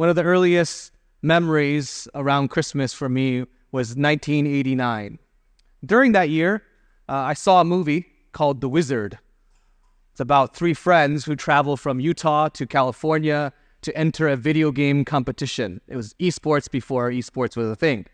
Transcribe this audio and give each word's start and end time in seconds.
One 0.00 0.08
of 0.08 0.16
the 0.16 0.22
earliest 0.22 0.92
memories 1.20 2.08
around 2.14 2.48
Christmas 2.48 2.94
for 2.94 3.10
me 3.10 3.40
was 3.70 3.96
1989. 3.96 5.18
During 5.84 6.12
that 6.12 6.30
year, 6.30 6.62
uh, 7.06 7.16
I 7.16 7.34
saw 7.34 7.60
a 7.60 7.66
movie 7.66 8.06
called 8.32 8.62
The 8.62 8.68
Wizard. 8.70 9.18
It's 10.12 10.20
about 10.20 10.56
three 10.56 10.72
friends 10.72 11.26
who 11.26 11.36
travel 11.36 11.76
from 11.76 12.00
Utah 12.00 12.48
to 12.48 12.66
California 12.66 13.52
to 13.82 13.94
enter 13.94 14.26
a 14.26 14.36
video 14.36 14.70
game 14.72 15.04
competition. 15.04 15.82
It 15.86 15.96
was 15.96 16.14
esports 16.14 16.70
before 16.70 17.10
esports 17.10 17.54
was 17.54 17.68
a 17.68 17.76
thing. 17.76 18.06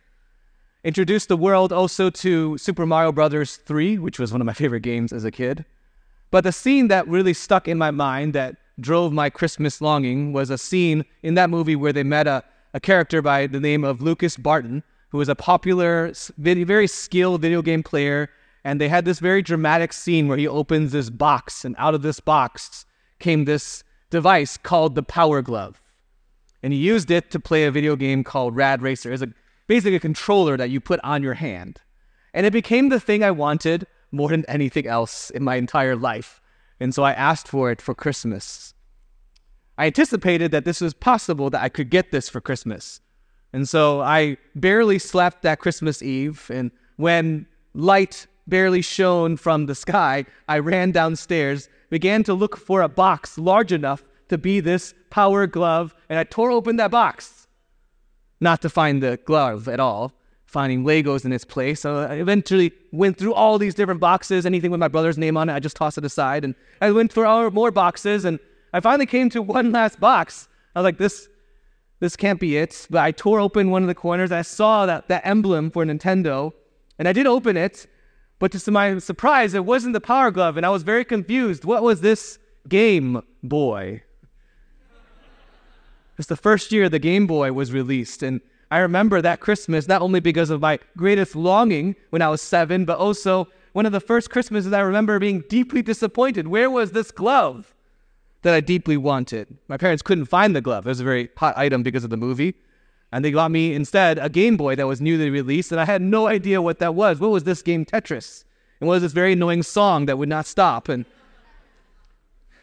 Introduced 0.82 1.28
the 1.28 1.36
world 1.36 1.72
also 1.72 2.10
to 2.10 2.58
Super 2.58 2.84
Mario 2.84 3.12
Brothers 3.12 3.58
3, 3.58 3.98
which 3.98 4.18
was 4.18 4.32
one 4.32 4.40
of 4.40 4.44
my 4.44 4.52
favorite 4.62 4.80
games 4.80 5.12
as 5.12 5.24
a 5.24 5.30
kid. 5.30 5.64
But 6.32 6.42
the 6.42 6.50
scene 6.50 6.88
that 6.88 7.06
really 7.06 7.32
stuck 7.32 7.68
in 7.68 7.78
my 7.78 7.92
mind 7.92 8.32
that 8.32 8.56
drove 8.80 9.12
my 9.12 9.30
Christmas 9.30 9.80
longing 9.80 10.32
was 10.32 10.50
a 10.50 10.58
scene 10.58 11.04
in 11.22 11.34
that 11.34 11.50
movie 11.50 11.76
where 11.76 11.92
they 11.92 12.02
met 12.02 12.26
a, 12.26 12.44
a 12.74 12.80
character 12.80 13.22
by 13.22 13.46
the 13.46 13.60
name 13.60 13.84
of 13.84 14.02
Lucas 14.02 14.36
Barton, 14.36 14.82
who 15.10 15.18
was 15.18 15.28
a 15.28 15.34
popular, 15.34 16.12
very 16.38 16.86
skilled 16.86 17.40
video 17.40 17.62
game 17.62 17.82
player. 17.82 18.28
And 18.64 18.80
they 18.80 18.88
had 18.88 19.04
this 19.04 19.20
very 19.20 19.42
dramatic 19.42 19.92
scene 19.92 20.26
where 20.26 20.36
he 20.36 20.48
opens 20.48 20.90
this 20.90 21.08
box, 21.08 21.64
and 21.64 21.76
out 21.78 21.94
of 21.94 22.02
this 22.02 22.18
box 22.18 22.84
came 23.20 23.44
this 23.44 23.84
device 24.10 24.56
called 24.56 24.94
the 24.94 25.02
Power 25.04 25.40
Glove. 25.40 25.80
And 26.62 26.72
he 26.72 26.78
used 26.78 27.10
it 27.10 27.30
to 27.30 27.38
play 27.38 27.64
a 27.64 27.70
video 27.70 27.94
game 27.94 28.24
called 28.24 28.56
Rad 28.56 28.82
Racer. 28.82 29.12
It's 29.12 29.22
a, 29.22 29.32
basically 29.68 29.94
a 29.94 30.00
controller 30.00 30.56
that 30.56 30.70
you 30.70 30.80
put 30.80 31.00
on 31.04 31.22
your 31.22 31.34
hand. 31.34 31.80
And 32.34 32.44
it 32.44 32.52
became 32.52 32.88
the 32.88 33.00
thing 33.00 33.22
I 33.22 33.30
wanted 33.30 33.86
more 34.10 34.30
than 34.30 34.44
anything 34.48 34.86
else 34.86 35.30
in 35.30 35.44
my 35.44 35.56
entire 35.56 35.96
life. 35.96 36.40
And 36.80 36.94
so 36.94 37.02
I 37.02 37.12
asked 37.12 37.48
for 37.48 37.70
it 37.70 37.80
for 37.80 37.94
Christmas. 37.94 38.74
I 39.78 39.86
anticipated 39.86 40.50
that 40.52 40.64
this 40.64 40.80
was 40.80 40.94
possible 40.94 41.50
that 41.50 41.62
I 41.62 41.68
could 41.68 41.90
get 41.90 42.10
this 42.10 42.28
for 42.28 42.40
Christmas. 42.40 43.00
And 43.52 43.68
so 43.68 44.00
I 44.00 44.36
barely 44.54 44.98
slept 44.98 45.42
that 45.42 45.60
Christmas 45.60 46.02
Eve. 46.02 46.50
And 46.52 46.70
when 46.96 47.46
light 47.74 48.26
barely 48.46 48.82
shone 48.82 49.36
from 49.36 49.66
the 49.66 49.74
sky, 49.74 50.24
I 50.48 50.58
ran 50.58 50.92
downstairs, 50.92 51.68
began 51.90 52.22
to 52.24 52.34
look 52.34 52.56
for 52.56 52.82
a 52.82 52.88
box 52.88 53.38
large 53.38 53.72
enough 53.72 54.04
to 54.28 54.38
be 54.38 54.60
this 54.60 54.94
power 55.10 55.46
glove, 55.46 55.94
and 56.08 56.18
I 56.18 56.24
tore 56.24 56.50
open 56.50 56.76
that 56.76 56.90
box. 56.90 57.46
Not 58.40 58.60
to 58.62 58.68
find 58.68 59.02
the 59.02 59.18
glove 59.24 59.68
at 59.68 59.80
all, 59.80 60.12
finding 60.56 60.84
Legos 60.84 61.26
in 61.26 61.34
its 61.34 61.44
place. 61.44 61.82
So 61.82 61.98
I 61.98 62.14
eventually 62.14 62.72
went 62.90 63.18
through 63.18 63.34
all 63.34 63.58
these 63.58 63.74
different 63.74 64.00
boxes, 64.00 64.46
anything 64.46 64.70
with 64.70 64.80
my 64.80 64.88
brother's 64.88 65.18
name 65.18 65.36
on 65.36 65.50
it, 65.50 65.52
I 65.52 65.60
just 65.60 65.76
tossed 65.76 65.98
it 65.98 66.04
aside. 66.06 66.44
And 66.46 66.54
I 66.80 66.92
went 66.92 67.12
through 67.12 67.50
more 67.50 67.70
boxes, 67.70 68.24
and 68.24 68.38
I 68.72 68.80
finally 68.80 69.04
came 69.04 69.28
to 69.30 69.42
one 69.42 69.70
last 69.70 70.00
box. 70.00 70.48
I 70.74 70.78
was 70.80 70.84
like, 70.84 70.96
this, 70.96 71.28
this 72.00 72.16
can't 72.16 72.40
be 72.40 72.56
it. 72.56 72.86
But 72.88 73.02
I 73.02 73.10
tore 73.10 73.38
open 73.38 73.70
one 73.70 73.82
of 73.82 73.88
the 73.88 73.94
corners. 73.94 74.32
I 74.32 74.40
saw 74.40 74.86
that, 74.86 75.08
that 75.08 75.26
emblem 75.26 75.70
for 75.70 75.84
Nintendo, 75.84 76.52
and 76.98 77.06
I 77.06 77.12
did 77.12 77.26
open 77.26 77.58
it. 77.58 77.86
But 78.38 78.52
to 78.52 78.70
my 78.70 78.96
surprise, 78.96 79.52
it 79.52 79.66
wasn't 79.66 79.92
the 79.92 80.00
Power 80.00 80.30
Glove, 80.30 80.56
and 80.56 80.64
I 80.64 80.70
was 80.70 80.84
very 80.84 81.04
confused. 81.04 81.66
What 81.66 81.82
was 81.82 82.00
this 82.00 82.38
Game 82.66 83.20
Boy? 83.42 84.04
It's 86.18 86.28
the 86.28 86.42
first 86.48 86.72
year 86.72 86.88
the 86.88 86.98
Game 86.98 87.26
Boy 87.26 87.52
was 87.52 87.74
released, 87.74 88.22
and 88.22 88.40
I 88.70 88.78
remember 88.78 89.22
that 89.22 89.40
Christmas 89.40 89.86
not 89.86 90.02
only 90.02 90.20
because 90.20 90.50
of 90.50 90.60
my 90.60 90.78
greatest 90.96 91.36
longing 91.36 91.94
when 92.10 92.22
I 92.22 92.28
was 92.28 92.42
seven, 92.42 92.84
but 92.84 92.98
also 92.98 93.48
one 93.72 93.86
of 93.86 93.92
the 93.92 94.00
first 94.00 94.30
Christmases 94.30 94.72
I 94.72 94.80
remember 94.80 95.18
being 95.18 95.44
deeply 95.48 95.82
disappointed. 95.82 96.48
Where 96.48 96.70
was 96.70 96.92
this 96.92 97.10
glove 97.10 97.74
that 98.42 98.54
I 98.54 98.60
deeply 98.60 98.96
wanted? 98.96 99.56
My 99.68 99.76
parents 99.76 100.02
couldn't 100.02 100.24
find 100.26 100.56
the 100.56 100.60
glove. 100.60 100.86
It 100.86 100.90
was 100.90 101.00
a 101.00 101.04
very 101.04 101.28
hot 101.36 101.56
item 101.56 101.82
because 101.82 102.02
of 102.02 102.10
the 102.10 102.16
movie. 102.16 102.54
And 103.12 103.24
they 103.24 103.30
got 103.30 103.52
me 103.52 103.72
instead 103.72 104.18
a 104.18 104.28
Game 104.28 104.56
Boy 104.56 104.74
that 104.74 104.86
was 104.86 105.00
newly 105.00 105.30
released, 105.30 105.70
and 105.70 105.80
I 105.80 105.84
had 105.84 106.02
no 106.02 106.26
idea 106.26 106.60
what 106.60 106.80
that 106.80 106.94
was. 106.94 107.20
What 107.20 107.30
was 107.30 107.44
this 107.44 107.62
game, 107.62 107.84
Tetris? 107.84 108.44
And 108.80 108.88
what 108.88 108.94
was 108.94 109.02
this 109.02 109.12
very 109.12 109.34
annoying 109.34 109.62
song 109.62 110.06
that 110.06 110.18
would 110.18 110.28
not 110.28 110.44
stop? 110.44 110.88
And 110.88 111.04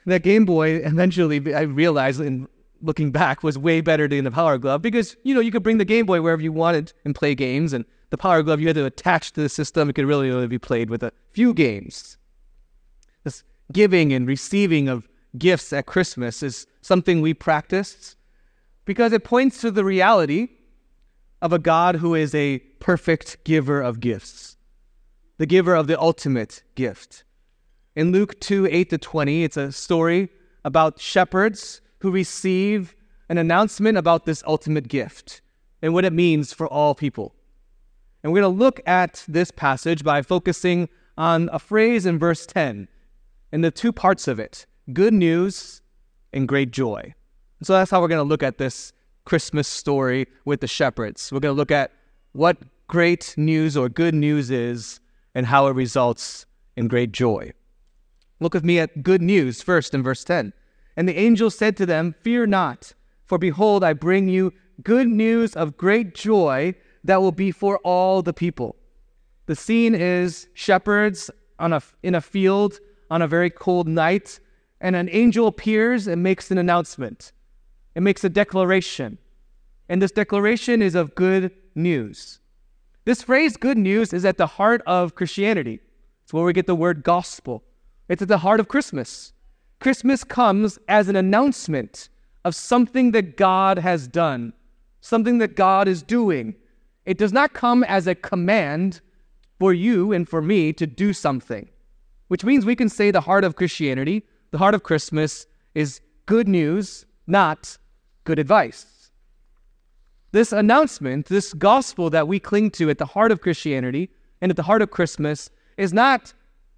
that 0.05 0.21
Game 0.21 0.43
Boy, 0.43 0.75
eventually, 0.83 1.55
I 1.55 1.61
realized 1.61 2.19
in 2.19 2.47
looking 2.83 3.11
back, 3.11 3.41
was 3.41 3.57
way 3.57 3.81
better 3.81 4.07
than 4.07 4.25
the 4.25 4.31
Power 4.31 4.57
Glove 4.57 4.81
because, 4.81 5.15
you 5.23 5.33
know, 5.33 5.39
you 5.39 5.51
could 5.51 5.63
bring 5.63 5.77
the 5.77 5.85
Game 5.85 6.05
Boy 6.05 6.21
wherever 6.21 6.41
you 6.41 6.51
wanted 6.51 6.93
and 7.05 7.15
play 7.15 7.33
games. 7.33 7.73
And 7.73 7.85
the 8.09 8.17
Power 8.17 8.43
Glove, 8.43 8.59
you 8.59 8.67
had 8.67 8.75
to 8.75 8.85
attach 8.85 9.31
to 9.33 9.41
the 9.41 9.49
system. 9.49 9.89
It 9.89 9.93
could 9.93 10.05
really 10.05 10.29
only 10.29 10.47
be 10.47 10.59
played 10.59 10.89
with 10.89 11.01
a 11.01 11.11
few 11.31 11.53
games. 11.53 12.17
This 13.23 13.43
giving 13.71 14.13
and 14.13 14.27
receiving 14.27 14.89
of 14.89 15.07
gifts 15.37 15.73
at 15.73 15.85
Christmas 15.85 16.43
is 16.43 16.67
something 16.81 17.21
we 17.21 17.33
practice 17.33 18.15
because 18.85 19.13
it 19.13 19.23
points 19.23 19.61
to 19.61 19.71
the 19.71 19.85
reality 19.85 20.49
of 21.41 21.53
a 21.53 21.59
God 21.59 21.95
who 21.95 22.13
is 22.13 22.35
a 22.35 22.59
perfect 22.79 23.43
giver 23.43 23.81
of 23.81 23.99
gifts, 23.99 24.57
the 25.37 25.45
giver 25.45 25.73
of 25.73 25.87
the 25.87 25.99
ultimate 25.99 26.63
gift. 26.75 27.23
In 27.95 28.11
Luke 28.11 28.39
2 28.39 28.67
8 28.69 28.89
to 28.89 28.97
20, 28.97 29.43
it's 29.43 29.57
a 29.57 29.71
story 29.71 30.29
about 30.65 30.99
shepherds 30.99 31.81
who 32.03 32.11
receive 32.11 32.95
an 33.29 33.37
announcement 33.37 33.97
about 33.97 34.25
this 34.25 34.43
ultimate 34.45 34.89
gift 34.89 35.39
and 35.81 35.93
what 35.93 36.03
it 36.03 36.11
means 36.11 36.51
for 36.51 36.67
all 36.67 36.93
people. 36.93 37.33
And 38.21 38.33
we're 38.33 38.41
going 38.41 38.53
to 38.53 38.59
look 38.59 38.81
at 38.85 39.23
this 39.25 39.51
passage 39.51 40.03
by 40.03 40.21
focusing 40.21 40.89
on 41.17 41.49
a 41.53 41.59
phrase 41.59 42.05
in 42.05 42.19
verse 42.19 42.45
10 42.45 42.89
and 43.53 43.63
the 43.63 43.71
two 43.71 43.93
parts 43.93 44.27
of 44.27 44.37
it 44.37 44.65
good 44.91 45.13
news 45.13 45.81
and 46.33 46.45
great 46.45 46.71
joy. 46.71 47.13
So 47.61 47.71
that's 47.71 47.89
how 47.89 48.01
we're 48.01 48.09
going 48.09 48.19
to 48.19 48.29
look 48.29 48.43
at 48.43 48.57
this 48.57 48.91
Christmas 49.23 49.69
story 49.69 50.27
with 50.43 50.59
the 50.59 50.67
shepherds. 50.67 51.31
We're 51.31 51.39
going 51.39 51.55
to 51.55 51.57
look 51.57 51.71
at 51.71 51.91
what 52.33 52.57
great 52.87 53.33
news 53.37 53.77
or 53.77 53.87
good 53.87 54.13
news 54.13 54.51
is 54.51 54.99
and 55.35 55.45
how 55.45 55.67
it 55.67 55.75
results 55.75 56.45
in 56.75 56.89
great 56.89 57.13
joy. 57.13 57.53
Look 58.41 58.53
with 58.53 58.65
me 58.65 58.79
at 58.79 59.03
good 59.03 59.21
news 59.21 59.61
first 59.61 59.93
in 59.93 60.03
verse 60.03 60.25
10. 60.25 60.51
And 60.95 61.07
the 61.07 61.17
angel 61.17 61.49
said 61.49 61.75
to 61.77 61.85
them, 61.85 62.15
Fear 62.21 62.47
not, 62.47 62.93
for 63.25 63.37
behold, 63.37 63.83
I 63.83 63.93
bring 63.93 64.27
you 64.27 64.53
good 64.83 65.07
news 65.07 65.55
of 65.55 65.77
great 65.77 66.13
joy 66.13 66.75
that 67.03 67.21
will 67.21 67.31
be 67.31 67.51
for 67.51 67.79
all 67.79 68.21
the 68.21 68.33
people. 68.33 68.75
The 69.45 69.55
scene 69.55 69.95
is 69.95 70.47
shepherds 70.53 71.29
on 71.59 71.73
a, 71.73 71.81
in 72.01 72.15
a 72.15 72.21
field 72.21 72.79
on 73.09 73.21
a 73.21 73.27
very 73.27 73.49
cold 73.49 73.87
night, 73.87 74.39
and 74.81 74.95
an 74.95 75.09
angel 75.11 75.47
appears 75.47 76.07
and 76.07 76.23
makes 76.23 76.49
an 76.51 76.57
announcement. 76.57 77.31
It 77.95 78.01
makes 78.01 78.23
a 78.23 78.29
declaration. 78.29 79.17
And 79.89 80.01
this 80.01 80.11
declaration 80.11 80.81
is 80.81 80.95
of 80.95 81.13
good 81.15 81.51
news. 81.75 82.39
This 83.05 83.21
phrase, 83.21 83.57
good 83.57 83.77
news, 83.77 84.13
is 84.13 84.25
at 84.25 84.37
the 84.37 84.47
heart 84.47 84.81
of 84.87 85.15
Christianity. 85.15 85.79
It's 86.23 86.33
where 86.33 86.43
we 86.43 86.53
get 86.53 86.67
the 86.67 86.75
word 86.75 87.03
gospel. 87.03 87.63
It's 88.07 88.21
at 88.21 88.29
the 88.29 88.37
heart 88.37 88.59
of 88.59 88.67
Christmas. 88.67 89.33
Christmas 89.83 90.23
comes 90.23 90.79
as 90.87 91.09
an 91.09 91.17
announcement 91.17 92.07
of 92.45 92.55
something 92.55 93.11
that 93.11 93.35
God 93.35 93.77
has 93.77 94.07
done, 94.07 94.53
something 95.01 95.39
that 95.39 95.57
God 95.57 95.89
is 95.89 96.01
doing. 96.01 96.55
It 97.05 97.17
does 97.17 97.33
not 97.33 97.51
come 97.51 97.83
as 97.83 98.07
a 98.07 98.15
command 98.15 99.01
for 99.59 99.73
you 99.73 100.13
and 100.13 100.27
for 100.27 100.41
me 100.41 100.71
to 100.71 100.87
do 100.87 101.11
something, 101.11 101.67
which 102.29 102.45
means 102.45 102.65
we 102.65 102.77
can 102.77 102.87
say 102.87 103.11
the 103.11 103.19
heart 103.19 103.43
of 103.43 103.57
Christianity, 103.57 104.23
the 104.51 104.57
heart 104.57 104.73
of 104.73 104.83
Christmas, 104.83 105.47
is 105.75 105.99
good 106.27 106.47
news, 106.47 107.05
not 107.27 107.77
good 108.23 108.39
advice. 108.39 109.11
This 110.31 110.53
announcement, 110.53 111.25
this 111.25 111.53
gospel 111.53 112.09
that 112.11 112.29
we 112.29 112.39
cling 112.39 112.71
to 112.71 112.89
at 112.89 112.99
the 112.99 113.05
heart 113.05 113.33
of 113.33 113.41
Christianity 113.41 114.11
and 114.39 114.49
at 114.49 114.55
the 114.55 114.63
heart 114.63 114.81
of 114.81 114.91
Christmas, 114.91 115.49
is 115.75 115.91
not 115.91 116.33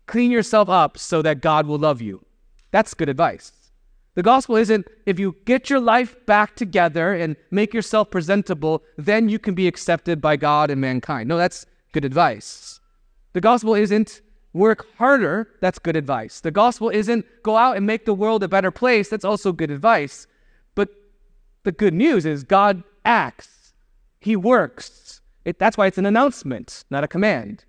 clean 0.07 0.31
yourself 0.31 0.69
up 0.69 0.97
so 0.97 1.21
that 1.21 1.41
God 1.41 1.67
will 1.67 1.77
love 1.77 2.01
you. 2.01 2.25
That's 2.75 2.93
good 2.93 3.07
advice. 3.07 3.53
The 4.15 4.21
gospel 4.21 4.57
isn't 4.57 4.85
if 5.05 5.17
you 5.17 5.37
get 5.45 5.69
your 5.69 5.79
life 5.79 6.13
back 6.25 6.57
together 6.57 7.13
and 7.13 7.37
make 7.49 7.73
yourself 7.73 8.11
presentable, 8.11 8.83
then 8.97 9.29
you 9.29 9.39
can 9.39 9.55
be 9.55 9.65
accepted 9.65 10.19
by 10.19 10.35
God 10.35 10.69
and 10.69 10.81
mankind. 10.81 11.29
No, 11.29 11.37
that's 11.37 11.65
good 11.93 12.03
advice. 12.03 12.81
The 13.31 13.39
gospel 13.39 13.75
isn't 13.75 14.19
work 14.51 14.87
harder, 14.97 15.47
that's 15.61 15.79
good 15.79 15.95
advice. 15.95 16.41
The 16.41 16.51
gospel 16.51 16.89
isn't 16.89 17.25
go 17.43 17.55
out 17.55 17.77
and 17.77 17.85
make 17.85 18.03
the 18.03 18.13
world 18.13 18.43
a 18.43 18.49
better 18.49 18.71
place, 18.71 19.07
that's 19.07 19.23
also 19.23 19.53
good 19.53 19.71
advice. 19.71 20.27
But 20.75 20.89
the 21.63 21.71
good 21.71 21.93
news 21.93 22.25
is 22.25 22.43
God 22.43 22.83
acts, 23.05 23.71
He 24.19 24.35
works. 24.35 25.21
It, 25.45 25.59
that's 25.59 25.77
why 25.77 25.87
it's 25.87 25.97
an 25.97 26.05
announcement, 26.05 26.83
not 26.89 27.05
a 27.05 27.07
command. 27.07 27.63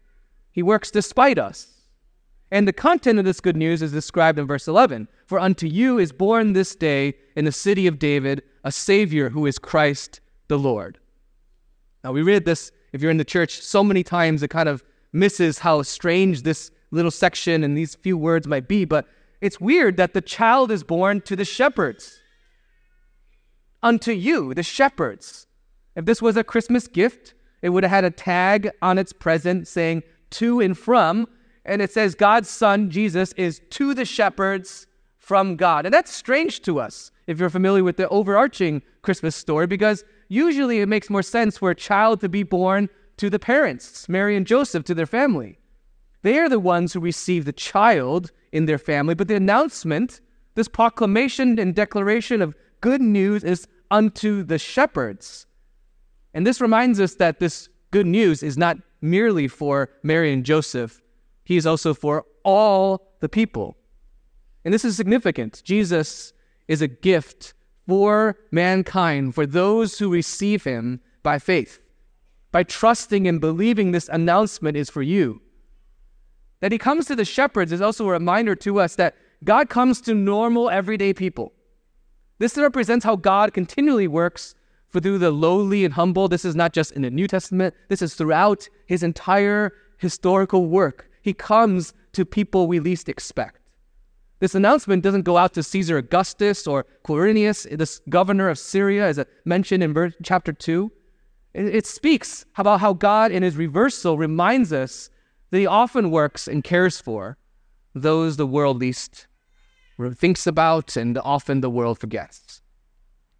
He 0.51 0.65
works 0.65 0.91
despite 0.91 1.39
us. 1.39 1.76
And 2.51 2.67
the 2.67 2.73
content 2.73 3.19
of 3.19 3.25
this 3.25 3.41
good 3.41 3.57
news 3.57 3.83
is 3.83 3.93
described 3.93 4.39
in 4.39 4.47
verse 4.47 4.69
11 4.69 5.09
For 5.27 5.39
unto 5.39 5.67
you 5.67 5.99
is 5.99 6.13
born 6.13 6.53
this 6.53 6.75
day 6.75 7.15
in 7.35 7.45
the 7.45 7.53
city 7.53 7.87
of 7.87 7.99
David 7.99 8.43
a 8.65 8.73
Savior 8.73 9.31
who 9.31 9.47
is 9.47 9.59
Christ 9.59 10.21
the 10.49 10.59
Lord. 10.59 10.99
Now, 12.05 12.13
we 12.13 12.23
read 12.23 12.45
this, 12.45 12.71
if 12.93 13.03
you're 13.03 13.11
in 13.11 13.17
the 13.17 13.25
church, 13.25 13.61
so 13.61 13.83
many 13.83 14.05
times 14.05 14.43
it 14.43 14.49
kind 14.49 14.69
of 14.69 14.85
misses 15.13 15.59
how 15.59 15.83
strange 15.83 16.43
this 16.43 16.71
little 16.93 17.11
section 17.11 17.65
and 17.65 17.77
these 17.77 17.97
few 17.97 18.17
words 18.17 18.47
might 18.47 18.69
be, 18.69 18.85
but 18.85 19.07
it's 19.41 19.61
weird 19.61 19.97
that 19.97 20.15
the 20.15 20.21
child 20.21 20.71
is 20.71 20.85
born 20.85 21.21
to 21.23 21.37
the 21.37 21.45
shepherds. 21.45 22.21
unto 23.83 24.11
you, 24.11 24.55
the 24.55 24.63
shepherds. 24.63 25.47
If 25.95 26.05
this 26.07 26.21
was 26.21 26.37
a 26.37 26.43
Christmas 26.45 26.89
gift, 26.89 27.35
it 27.63 27.69
would 27.69 27.85
have 27.85 27.91
had 27.91 28.05
a 28.05 28.11
tag 28.11 28.71
on 28.83 28.99
its 28.99 29.13
present 29.13 29.69
saying 29.69 30.03
to 30.31 30.61
and 30.61 30.77
from, 30.77 31.29
and 31.67 31.83
it 31.83 31.93
says 31.93 32.15
God's 32.15 32.49
Son, 32.49 32.91
Jesus, 32.91 33.33
is 33.33 33.61
to 33.71 33.93
the 33.93 34.05
shepherds 34.05 34.87
from 35.19 35.57
God. 35.57 35.85
And 35.85 35.93
that's 35.93 36.13
strange 36.13 36.63
to 36.63 36.81
us 36.81 37.11
if 37.27 37.41
you're 37.41 37.51
familiar 37.51 37.83
with 37.83 37.97
the 37.97 38.09
overarching 38.09 38.83
Christmas 39.03 39.35
story, 39.35 39.67
because 39.67 40.05
usually 40.29 40.81
it 40.81 40.89
makes 40.89 41.11
more 41.11 41.23
sense 41.23 41.59
for 41.59 41.71
a 41.71 41.75
child 41.75 42.21
to 42.21 42.29
be 42.29 42.45
born 42.45 42.89
to 43.17 43.29
the 43.29 43.39
parents, 43.39 44.09
Mary 44.09 44.37
and 44.37 44.47
Joseph, 44.47 44.85
to 44.85 44.95
their 44.95 45.07
family. 45.07 45.59
They 46.23 46.39
are 46.39 46.49
the 46.49 46.61
ones 46.61 46.93
who 46.93 47.01
receive 47.01 47.45
the 47.45 47.53
child 47.53 48.31
in 48.53 48.67
their 48.67 48.79
family, 48.79 49.15
but 49.15 49.29
the 49.29 49.37
announcement, 49.37 50.21
this 50.55 50.69
proclamation 50.69 51.59
and 51.59 51.75
declaration 51.75 52.41
of 52.41 52.55
good 52.81 53.01
news 53.01 53.43
is 53.43 53.67
unto 53.91 54.43
the 54.43 54.59
shepherds. 54.59 55.47
And 56.35 56.47
this 56.47 56.61
reminds 56.61 57.01
us 57.01 57.15
that 57.17 57.41
this 57.41 57.69
good 57.91 58.07
news 58.07 58.43
is 58.43 58.57
not 58.57 58.77
merely 59.01 59.49
for 59.49 59.91
Mary 60.03 60.33
and 60.33 60.45
Joseph, 60.45 61.01
he 61.47 61.57
is 61.57 61.65
also 61.65 61.95
for 61.95 62.25
all 62.43 63.13
the 63.21 63.29
people. 63.29 63.77
And 64.65 64.75
this 64.75 64.85
is 64.85 64.97
significant. 64.97 65.63
Jesus 65.65 66.33
is 66.67 66.83
a 66.83 66.89
gift 66.89 67.55
for 67.87 68.37
mankind, 68.51 69.33
for 69.37 69.47
those 69.47 69.97
who 69.97 70.11
receive 70.11 70.65
him 70.65 71.01
by 71.23 71.39
faith. 71.39 71.79
By 72.51 72.65
trusting 72.65 73.29
and 73.29 73.41
believing 73.41 73.93
this 73.93 74.09
announcement 74.09 74.77
is 74.77 74.91
for 74.91 75.03
you. 75.03 75.41
That 76.61 76.73
he 76.73 76.79
comes 76.79 77.07
to 77.07 77.15
the 77.15 77.25
shepherds 77.25 77.71
is 77.71 77.81
also 77.81 78.09
a 78.09 78.13
reminder 78.13 78.57
to 78.57 78.81
us 78.81 78.97
that 78.97 79.15
God 79.45 79.69
comes 79.69 80.01
to 80.01 80.15
normal, 80.15 80.69
everyday 80.69 81.15
people. 81.15 81.53
This 82.41 82.59
represents 82.59 83.05
how 83.05 83.15
God 83.15 83.55
continually 83.55 84.09
works 84.09 84.57
for 84.89 84.99
through 84.99 85.19
the 85.19 85.31
lowly 85.31 85.85
and 85.85 85.95
humble. 85.95 86.27
This 86.27 86.45
is 86.45 86.57
not 86.57 86.73
just 86.73 86.91
in 86.91 87.03
the 87.03 87.11
New 87.11 87.29
Testament, 87.29 87.73
this 87.89 88.03
is 88.03 88.15
throughout 88.15 88.69
his 88.87 89.05
entire 89.05 89.73
historical 89.99 90.67
work. 90.67 91.09
He 91.27 91.35
comes 91.35 91.93
to 92.13 92.25
people 92.25 92.69
we 92.69 92.79
least 92.79 93.09
expect. 93.09 93.59
This 94.39 94.55
announcement 94.55 95.03
doesn't 95.03 95.23
go 95.23 95.37
out 95.37 95.55
to 95.55 95.63
Caesar 95.65 95.99
Augustus 95.99 96.69
or 96.69 96.87
Quirinius, 97.03 97.67
this 97.77 98.01
governor 98.09 98.49
of 98.49 98.61
Syria, 98.61 99.09
as 99.09 99.19
mentioned 99.45 99.83
in 99.83 99.93
verse, 99.93 100.15
chapter 100.23 100.53
2. 100.53 100.93
It, 101.53 101.75
it 101.75 101.87
speaks 101.87 102.47
about 102.57 102.79
how 102.79 102.93
God, 102.93 103.33
in 103.33 103.43
his 103.43 103.57
reversal, 103.57 104.17
reminds 104.17 104.73
us 104.73 105.11
that 105.51 105.59
he 105.59 105.67
often 105.67 106.13
works 106.13 106.47
and 106.47 106.63
cares 106.63 107.01
for 107.01 107.39
those 107.93 108.37
the 108.37 108.47
world 108.47 108.79
least 108.79 109.27
thinks 110.15 110.47
about 110.47 110.97
and 110.97 111.19
often 111.19 111.61
the 111.61 111.71
world 111.71 111.99
forgets. 111.99 112.63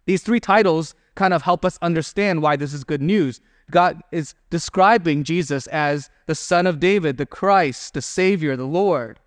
These 0.07 0.23
three 0.23 0.41
titles 0.41 0.93
kind 1.15 1.33
of 1.33 1.43
help 1.43 1.63
us 1.63 1.79
understand 1.81 2.41
why 2.41 2.57
this 2.57 2.73
is 2.73 2.83
good 2.83 3.01
news. 3.01 3.39
God 3.71 4.01
is 4.11 4.35
describing 4.49 5.23
Jesus 5.23 5.67
as 5.67 6.09
the 6.27 6.35
Son 6.35 6.67
of 6.67 6.79
David, 6.79 7.17
the 7.17 7.25
Christ, 7.25 7.93
the 7.93 8.01
Savior, 8.01 8.55
the 8.55 8.65
Lord. 8.65 9.19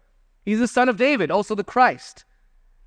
He's 0.44 0.58
the 0.58 0.68
son 0.68 0.88
of 0.88 0.96
David, 0.96 1.30
also 1.30 1.54
the 1.54 1.64
Christ, 1.64 2.24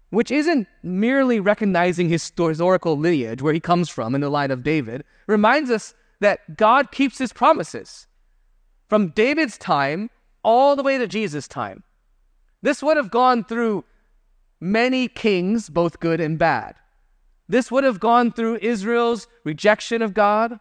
which 0.09 0.31
isn't 0.31 0.67
merely 0.81 1.39
recognizing 1.39 2.09
his 2.09 2.23
historical 2.23 2.97
lineage, 2.97 3.41
where 3.41 3.53
he 3.53 3.59
comes 3.59 3.89
from 3.89 4.15
in 4.15 4.21
the 4.21 4.29
line 4.29 4.51
of 4.51 4.63
David, 4.63 5.03
reminds 5.27 5.69
us 5.69 5.93
that 6.19 6.57
God 6.57 6.91
keeps 6.91 7.17
his 7.17 7.33
promises 7.33 8.07
from 8.87 9.09
David's 9.09 9.57
time 9.57 10.09
all 10.43 10.75
the 10.75 10.83
way 10.83 10.97
to 10.97 11.07
Jesus' 11.07 11.47
time. 11.47 11.83
This 12.61 12.81
would 12.83 12.97
have 12.97 13.11
gone 13.11 13.43
through 13.43 13.83
many 14.59 15.07
kings, 15.07 15.69
both 15.69 15.99
good 15.99 16.21
and 16.21 16.37
bad. 16.37 16.75
This 17.49 17.71
would 17.71 17.83
have 17.83 17.99
gone 17.99 18.31
through 18.31 18.59
Israel's 18.61 19.27
rejection 19.43 20.01
of 20.01 20.13
God, 20.13 20.59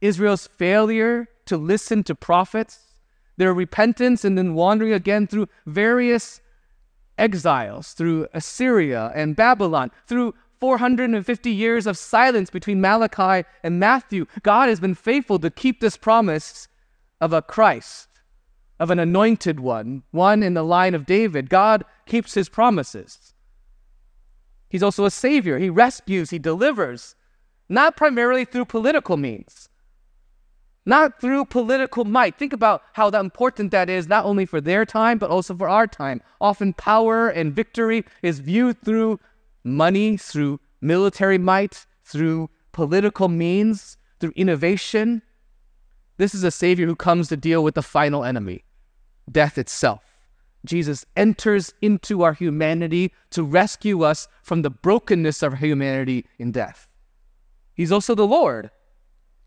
Israel's 0.00 0.46
failure 0.46 1.28
to 1.46 1.56
listen 1.56 2.02
to 2.04 2.14
prophets, 2.14 2.94
their 3.36 3.52
repentance 3.52 4.24
and 4.24 4.38
then 4.38 4.54
wandering 4.54 4.92
again 4.92 5.26
through 5.26 5.48
various 5.66 6.40
exiles, 7.18 7.92
through 7.92 8.26
Assyria 8.32 9.12
and 9.14 9.36
Babylon, 9.36 9.90
through 10.06 10.34
450 10.60 11.50
years 11.50 11.86
of 11.86 11.98
silence 11.98 12.50
between 12.50 12.80
Malachi 12.80 13.46
and 13.62 13.78
Matthew. 13.78 14.26
God 14.42 14.68
has 14.68 14.80
been 14.80 14.94
faithful 14.94 15.38
to 15.40 15.50
keep 15.50 15.80
this 15.80 15.96
promise 15.96 16.68
of 17.20 17.32
a 17.32 17.42
Christ, 17.42 18.08
of 18.80 18.90
an 18.90 18.98
anointed 18.98 19.60
one, 19.60 20.02
one 20.10 20.42
in 20.42 20.54
the 20.54 20.62
line 20.62 20.94
of 20.94 21.06
David. 21.06 21.50
God 21.50 21.84
keeps 22.06 22.34
his 22.34 22.48
promises. 22.48 23.34
He's 24.68 24.82
also 24.82 25.04
a 25.04 25.10
savior. 25.10 25.58
He 25.58 25.70
rescues, 25.70 26.30
he 26.30 26.38
delivers, 26.38 27.14
not 27.68 27.96
primarily 27.96 28.44
through 28.44 28.64
political 28.64 29.16
means 29.16 29.68
not 30.86 31.20
through 31.20 31.46
political 31.46 32.04
might. 32.04 32.38
Think 32.38 32.52
about 32.52 32.82
how 32.92 33.08
important 33.08 33.70
that 33.70 33.88
is, 33.88 34.08
not 34.08 34.24
only 34.24 34.46
for 34.46 34.60
their 34.60 34.84
time, 34.84 35.18
but 35.18 35.30
also 35.30 35.56
for 35.56 35.68
our 35.68 35.86
time. 35.86 36.20
Often 36.40 36.74
power 36.74 37.28
and 37.28 37.54
victory 37.54 38.04
is 38.22 38.40
viewed 38.40 38.80
through 38.82 39.18
money, 39.64 40.16
through 40.16 40.60
military 40.80 41.38
might, 41.38 41.86
through 42.04 42.50
political 42.72 43.28
means, 43.28 43.96
through 44.20 44.32
innovation. 44.36 45.22
This 46.18 46.34
is 46.34 46.44
a 46.44 46.50
Savior 46.50 46.86
who 46.86 46.96
comes 46.96 47.28
to 47.28 47.36
deal 47.36 47.64
with 47.64 47.74
the 47.74 47.82
final 47.82 48.24
enemy, 48.24 48.64
death 49.30 49.58
itself. 49.58 50.02
Jesus 50.64 51.04
enters 51.16 51.74
into 51.82 52.22
our 52.22 52.32
humanity 52.32 53.12
to 53.30 53.42
rescue 53.42 54.02
us 54.02 54.28
from 54.42 54.62
the 54.62 54.70
brokenness 54.70 55.42
of 55.42 55.58
humanity 55.58 56.26
in 56.38 56.52
death. 56.52 56.88
He's 57.74 57.92
also 57.92 58.14
the 58.14 58.26
Lord 58.26 58.70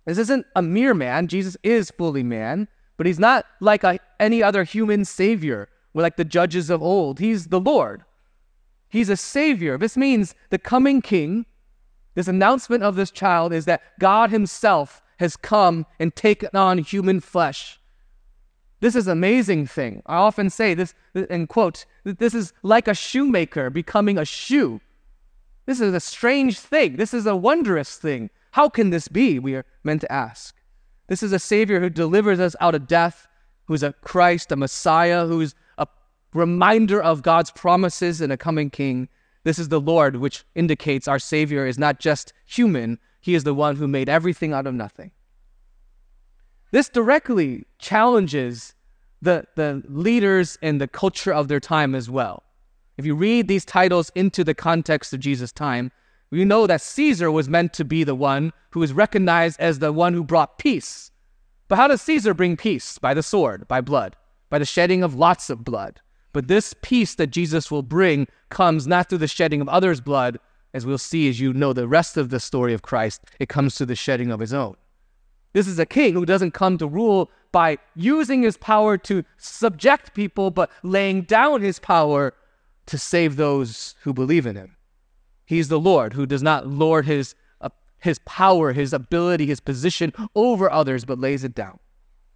this 0.07 0.18
isn't 0.18 0.45
a 0.56 0.62
mere 0.62 0.94
man. 0.94 1.27
Jesus 1.27 1.57
is 1.63 1.92
fully 1.92 2.24
man, 2.24 2.68
but 2.95 3.06
he's 3.06 3.19
not 3.19 3.45
like 3.59 3.83
a, 3.83 4.00
any 4.19 4.42
other 4.42 4.63
human 4.63 5.04
savior, 5.06 5.69
we're 5.94 6.04
like 6.04 6.15
the 6.15 6.25
judges 6.25 6.69
of 6.69 6.81
old. 6.81 7.19
He's 7.19 7.48
the 7.48 7.59
Lord. 7.59 8.04
He's 8.88 9.09
a 9.09 9.18
savior. 9.18 9.77
This 9.77 9.98
means 9.98 10.36
the 10.50 10.59
coming 10.59 11.01
king, 11.01 11.45
this 12.15 12.27
announcement 12.27 12.83
of 12.83 12.95
this 12.95 13.12
child 13.12 13.51
is 13.51 13.65
that 13.65 13.81
God 14.00 14.30
himself 14.30 15.01
has 15.19 15.36
come 15.36 15.86
and 16.00 16.15
taken 16.15 16.50
on 16.53 16.77
human 16.77 17.19
flesh. 17.19 17.80
This 18.80 18.95
is 18.95 19.07
an 19.07 19.13
amazing 19.13 19.65
thing. 19.65 20.03
I 20.06 20.15
often 20.15 20.50
say 20.50 20.74
this, 20.74 20.94
and 21.15 21.50
quote, 21.50 21.86
this 22.03 22.33
is 22.36 22.53
like 22.62 22.88
a 22.88 22.94
shoemaker 22.94 23.69
becoming 23.69 24.18
a 24.18 24.25
shoe. 24.25 24.80
This 25.65 25.82
is 25.82 25.93
a 25.93 26.00
strange 26.00 26.60
thing. 26.60 26.96
This 26.96 27.13
is 27.13 27.25
a 27.25 27.36
wondrous 27.36 27.98
thing. 27.98 28.29
How 28.51 28.70
can 28.70 28.89
this 28.89 29.08
be? 29.08 29.39
We 29.39 29.56
are 29.56 29.66
meant 29.84 30.01
to 30.01 30.12
ask. 30.12 30.56
This 31.08 31.24
is 31.24 31.32
a 31.32 31.39
Savior 31.39 31.80
who 31.80 31.89
delivers 31.89 32.39
us 32.39 32.56
out 32.60 32.75
of 32.75 32.88
death, 32.88 33.27
who's 33.66 33.84
a 33.84 33.94
Christ, 33.94 34.51
a 34.51 34.56
Messiah, 34.56 35.25
who's 35.25 35.56
a 35.77 35.88
reminder 36.34 37.01
of 37.01 37.24
God's 37.24 37.51
promises 37.51 38.22
and 38.22 38.32
a 38.32 38.38
coming 38.38 38.70
King. 38.70 39.08
This 39.44 39.60
is 39.60 39.70
the 39.70 39.80
Lord, 39.80 40.18
which 40.18 40.44
indicates 40.56 41.08
our 41.08 41.20
Savior 41.20 41.66
is 41.66 41.77
not 41.77 42.00
just 42.00 42.34
human, 42.46 43.00
He 43.22 43.36
is 43.36 43.44
the 43.44 43.54
one 43.54 43.75
who 43.75 43.88
made 43.88 44.10
everything 44.10 44.54
out 44.54 44.68
of 44.68 44.74
nothing. 44.74 45.12
This 46.72 46.89
directly 46.89 47.66
challenges 47.80 48.74
the, 49.22 49.46
the 49.56 49.84
leaders 49.88 50.58
and 50.62 50.80
the 50.80 50.88
culture 50.88 51.34
of 51.34 51.48
their 51.48 51.60
time 51.60 51.96
as 51.96 52.10
well. 52.10 52.44
If 52.98 53.06
you 53.06 53.16
read 53.16 53.48
these 53.48 53.63
titles 53.66 54.12
into 54.16 54.44
the 54.44 54.54
context 54.54 55.13
of 55.13 55.20
Jesus' 55.20 55.51
time, 55.51 55.92
we 56.29 56.46
know 56.46 56.67
that 56.67 56.81
Caesar 56.81 57.31
was 57.31 57.50
meant 57.50 57.74
to 57.74 57.86
be 57.86 58.03
the 58.03 58.15
one 58.15 58.51
who 58.72 58.84
is 58.84 58.93
recognized 58.93 59.60
as 59.60 59.79
the 59.79 59.93
one 59.93 60.13
who 60.13 60.24
brought 60.24 60.57
peace. 60.57 61.12
But 61.67 61.77
how 61.77 61.88
does 61.88 62.01
Caesar 62.01 62.34
bring 62.34 62.57
peace? 62.57 62.98
By 62.98 63.13
the 63.13 63.24
sword, 63.24 63.67
by 63.67 63.81
blood, 63.81 64.15
by 64.50 64.60
the 64.60 64.65
shedding 64.65 65.03
of 65.03 65.15
lots 65.15 65.50
of 65.50 65.63
blood. 65.63 66.01
But 66.34 66.48
this 66.48 66.74
peace 66.81 67.15
that 67.15 67.27
Jesus 67.27 67.72
will 67.72 67.84
bring 67.84 68.27
comes 68.50 68.88
not 68.88 69.10
through 69.10 69.17
the 69.19 69.27
shedding 69.27 69.62
of 69.62 69.69
others' 69.69 70.01
blood, 70.01 70.39
as 70.74 70.86
we'll 70.86 70.98
see 70.98 71.27
as 71.29 71.39
you 71.39 71.53
know 71.53 71.74
the 71.74 71.88
rest 71.88 72.17
of 72.17 72.29
the 72.29 72.39
story 72.39 72.74
of 72.74 72.84
Christ, 72.84 73.22
it 73.39 73.50
comes 73.50 73.75
through 73.77 73.88
the 73.88 73.96
shedding 73.96 74.31
of 74.31 74.39
his 74.39 74.53
own. 74.53 74.75
This 75.53 75.67
is 75.67 75.79
a 75.79 75.86
king 75.86 76.13
who 76.13 76.25
doesn't 76.25 76.51
come 76.51 76.77
to 76.77 76.88
rule 76.88 77.31
by 77.51 77.79
using 77.96 78.43
his 78.43 78.57
power 78.57 78.98
to 79.00 79.24
subject 79.38 80.13
people, 80.13 80.51
but 80.51 80.69
laying 80.84 81.24
down 81.24 81.62
his 81.62 81.79
power 81.79 82.34
to 82.86 82.98
save 82.98 83.36
those 83.36 83.96
who 84.01 84.13
believe 84.13 84.46
in 84.46 84.55
him. 84.55 84.76
He's 85.48 85.70
the 85.70 85.80
Lord 85.80 86.12
who 86.12 86.25
does 86.25 86.44
not 86.44 86.68
lord 86.68 87.06
his, 87.06 87.34
uh, 87.62 87.70
his 88.00 88.20
power, 88.25 88.74
his 88.74 88.92
ability, 88.92 89.46
his 89.46 89.62
position 89.62 90.13
over 90.36 90.70
others, 90.70 91.06
but 91.06 91.20
lays 91.20 91.46
it 91.46 91.56
down. 91.56 91.80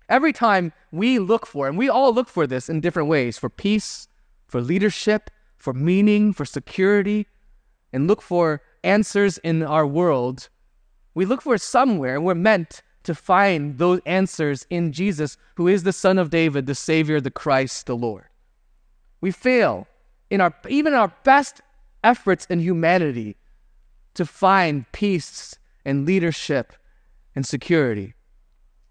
Every 0.08 0.32
time 0.32 0.72
we 0.94 1.20
look 1.20 1.46
for, 1.46 1.68
and 1.68 1.78
we 1.78 1.90
all 1.90 2.14
look 2.14 2.30
for 2.30 2.48
this 2.48 2.70
in 2.70 2.80
different 2.80 3.10
ways 3.10 3.38
for 3.38 3.50
peace, 3.50 4.08
for 4.48 4.62
leadership, 4.62 5.30
for 5.58 5.74
meaning, 5.74 6.32
for 6.32 6.46
security, 6.46 7.28
and 7.92 8.08
look 8.08 8.22
for 8.22 8.62
answers 8.86 9.38
in 9.40 9.62
our 9.62 9.86
world, 9.86 10.48
we 11.14 11.26
look 11.26 11.42
for 11.42 11.58
somewhere, 11.58 12.16
and 12.16 12.26
we're 12.26 12.34
meant 12.34 12.82
to 13.04 13.14
find 13.14 13.78
those 13.78 14.00
answers 14.06 14.66
in 14.70 14.94
Jesus, 14.94 15.36
who 15.56 15.68
is 15.68 15.84
the 15.84 15.92
Son 15.92 16.18
of 16.18 16.30
David, 16.30 16.66
the 16.66 16.76
Savior, 16.76 17.20
the 17.20 17.30
Christ, 17.30 17.88
the 17.88 17.96
Lord. 17.96 18.26
We 19.20 19.32
fail 19.32 19.86
in 20.30 20.40
our 20.40 20.54
even 20.70 20.94
our 20.94 21.14
best 21.26 21.62
efforts 22.04 22.46
in 22.46 22.60
humanity 22.60 23.36
to 24.14 24.26
find 24.26 24.90
peace 24.92 25.56
and 25.86 26.06
leadership 26.06 26.74
and 27.36 27.46
security. 27.46 28.14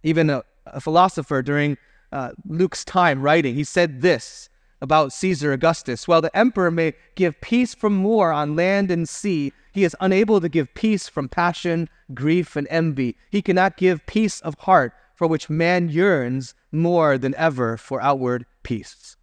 Even 0.02 0.31
a, 0.31 0.43
a 0.67 0.81
philosopher 0.81 1.43
during 1.43 1.76
uh, 2.12 2.31
Luke's 2.47 2.85
time 2.85 3.21
writing, 3.23 3.55
he 3.55 3.64
said 3.64 4.00
this 4.00 4.49
about 4.81 5.12
Caesar 5.12 5.52
Augustus 5.52 6.09
While 6.09 6.23
the 6.23 6.35
emperor 6.37 6.71
may 6.71 6.95
give 7.14 7.40
peace 7.40 7.75
from 7.75 8.02
war 8.02 8.33
on 8.33 8.57
land 8.57 8.90
and 8.90 9.09
sea, 9.09 9.52
he 9.73 9.85
is 9.85 9.97
unable 10.00 10.40
to 10.40 10.49
give 10.49 10.75
peace 10.75 11.09
from 11.09 11.29
passion, 11.29 11.88
grief, 12.14 12.57
and 12.57 12.67
envy. 12.71 13.17
He 13.31 13.43
cannot 13.43 13.76
give 13.76 14.07
peace 14.07 14.40
of 14.40 14.59
heart, 14.59 14.93
for 15.14 15.26
which 15.26 15.50
man 15.50 15.88
yearns 15.88 16.55
more 16.73 17.19
than 17.19 17.35
ever 17.35 17.76
for 17.76 18.00
outward 18.00 18.47
peace. 18.62 19.17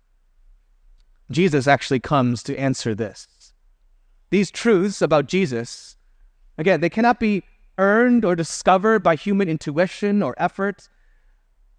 Jesus 1.31 1.67
actually 1.67 1.99
comes 1.99 2.43
to 2.43 2.57
answer 2.57 2.95
this. 2.95 3.27
These 4.29 4.51
truths 4.51 5.01
about 5.01 5.27
Jesus, 5.27 5.95
again, 6.57 6.81
they 6.81 6.89
cannot 6.89 7.19
be 7.19 7.43
earned 7.77 8.25
or 8.25 8.35
discovered 8.35 8.99
by 8.99 9.15
human 9.15 9.47
intuition 9.47 10.21
or 10.21 10.35
effort. 10.37 10.89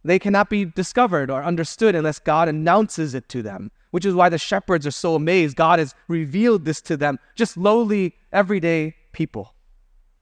They 0.05 0.19
cannot 0.19 0.49
be 0.49 0.64
discovered 0.64 1.31
or 1.31 1.43
understood 1.43 1.95
unless 1.95 2.19
God 2.19 2.49
announces 2.49 3.14
it 3.14 3.28
to 3.31 3.43
them, 3.43 3.71
which 3.90 4.07
is 4.07 4.14
why 4.14 4.28
the 4.28 4.38
shepherds 4.38 4.87
are 4.87 4.93
so 4.93 5.14
amazed. 5.14 5.57
God 5.57 5.78
has 5.78 5.95
revealed 6.07 6.64
this 6.64 6.81
to 6.83 6.97
them, 6.97 7.19
just 7.35 7.57
lowly, 7.57 8.14
everyday 8.33 8.95
people. 9.12 9.55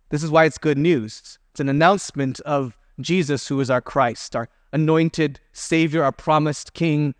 This 0.08 0.22
is 0.22 0.30
why 0.30 0.44
it's 0.44 0.58
good 0.58 0.78
news. 0.78 1.38
It's 1.50 1.60
an 1.60 1.68
announcement 1.68 2.40
of 2.40 2.76
Jesus, 3.00 3.46
who 3.46 3.60
is 3.60 3.70
our 3.70 3.80
Christ, 3.80 4.34
our 4.34 4.48
anointed 4.72 5.40
Savior, 5.52 6.02
our 6.02 6.12
promised 6.12 6.74
King, 6.74 7.14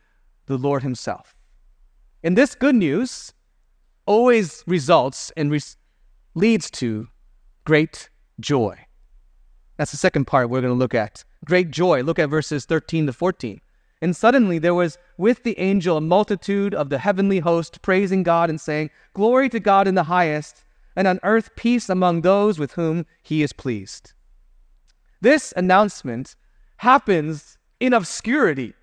the 0.46 0.56
Lord 0.56 0.82
Himself. 0.82 1.36
And 2.22 2.36
this 2.36 2.54
good 2.54 2.74
news 2.74 3.32
always 4.06 4.64
results 4.66 5.30
and 5.36 5.50
re- 5.50 5.60
leads 6.34 6.70
to 6.70 7.08
great 7.64 8.08
joy. 8.40 8.76
That's 9.76 9.90
the 9.90 9.96
second 9.96 10.26
part 10.26 10.48
we're 10.48 10.62
going 10.62 10.72
to 10.72 10.78
look 10.78 10.94
at. 10.94 11.24
Great 11.44 11.70
joy. 11.70 12.02
Look 12.02 12.18
at 12.18 12.30
verses 12.30 12.64
13 12.64 13.06
to 13.06 13.12
14. 13.12 13.60
And 14.02 14.14
suddenly 14.14 14.58
there 14.58 14.74
was 14.74 14.98
with 15.16 15.42
the 15.42 15.58
angel 15.58 15.96
a 15.96 16.00
multitude 16.00 16.74
of 16.74 16.90
the 16.90 16.98
heavenly 16.98 17.38
host 17.38 17.82
praising 17.82 18.22
God 18.22 18.50
and 18.50 18.60
saying, 18.60 18.90
Glory 19.14 19.48
to 19.48 19.60
God 19.60 19.88
in 19.88 19.94
the 19.94 20.02
highest, 20.02 20.64
and 20.94 21.06
on 21.06 21.20
earth 21.22 21.50
peace 21.56 21.88
among 21.88 22.20
those 22.20 22.58
with 22.58 22.72
whom 22.72 23.06
he 23.22 23.42
is 23.42 23.52
pleased. 23.52 24.12
This 25.20 25.52
announcement 25.56 26.36
happens 26.78 27.58
in 27.80 27.92
obscurity 27.92 28.74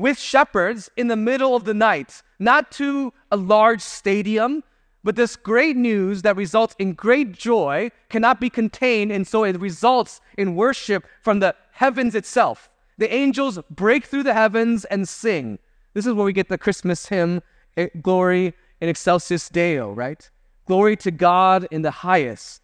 with 0.00 0.18
shepherds 0.18 0.90
in 0.96 1.08
the 1.08 1.16
middle 1.16 1.54
of 1.54 1.64
the 1.64 1.74
night, 1.74 2.22
not 2.38 2.70
to 2.72 3.12
a 3.30 3.36
large 3.36 3.82
stadium, 3.82 4.64
but 5.04 5.14
this 5.14 5.36
great 5.36 5.76
news 5.76 6.22
that 6.22 6.36
results 6.36 6.74
in 6.78 6.94
great 6.94 7.32
joy 7.32 7.90
cannot 8.08 8.40
be 8.40 8.50
contained, 8.50 9.12
and 9.12 9.26
so 9.26 9.44
it 9.44 9.60
results 9.60 10.20
in 10.38 10.56
worship 10.56 11.04
from 11.22 11.40
the 11.40 11.54
heavens 11.72 12.14
itself. 12.14 12.70
The 12.98 13.12
angels 13.12 13.58
break 13.70 14.06
through 14.06 14.24
the 14.24 14.34
heavens 14.34 14.84
and 14.86 15.08
sing. 15.08 15.58
This 15.94 16.06
is 16.06 16.14
where 16.14 16.24
we 16.24 16.32
get 16.32 16.48
the 16.48 16.58
Christmas 16.58 17.06
hymn, 17.06 17.42
eh, 17.76 17.88
Gloria 18.02 18.52
in 18.80 18.88
Excelsis 18.88 19.48
Deo, 19.48 19.92
right? 19.92 20.30
Glory 20.66 20.96
to 20.96 21.10
God 21.10 21.66
in 21.70 21.82
the 21.82 21.90
highest. 21.90 22.62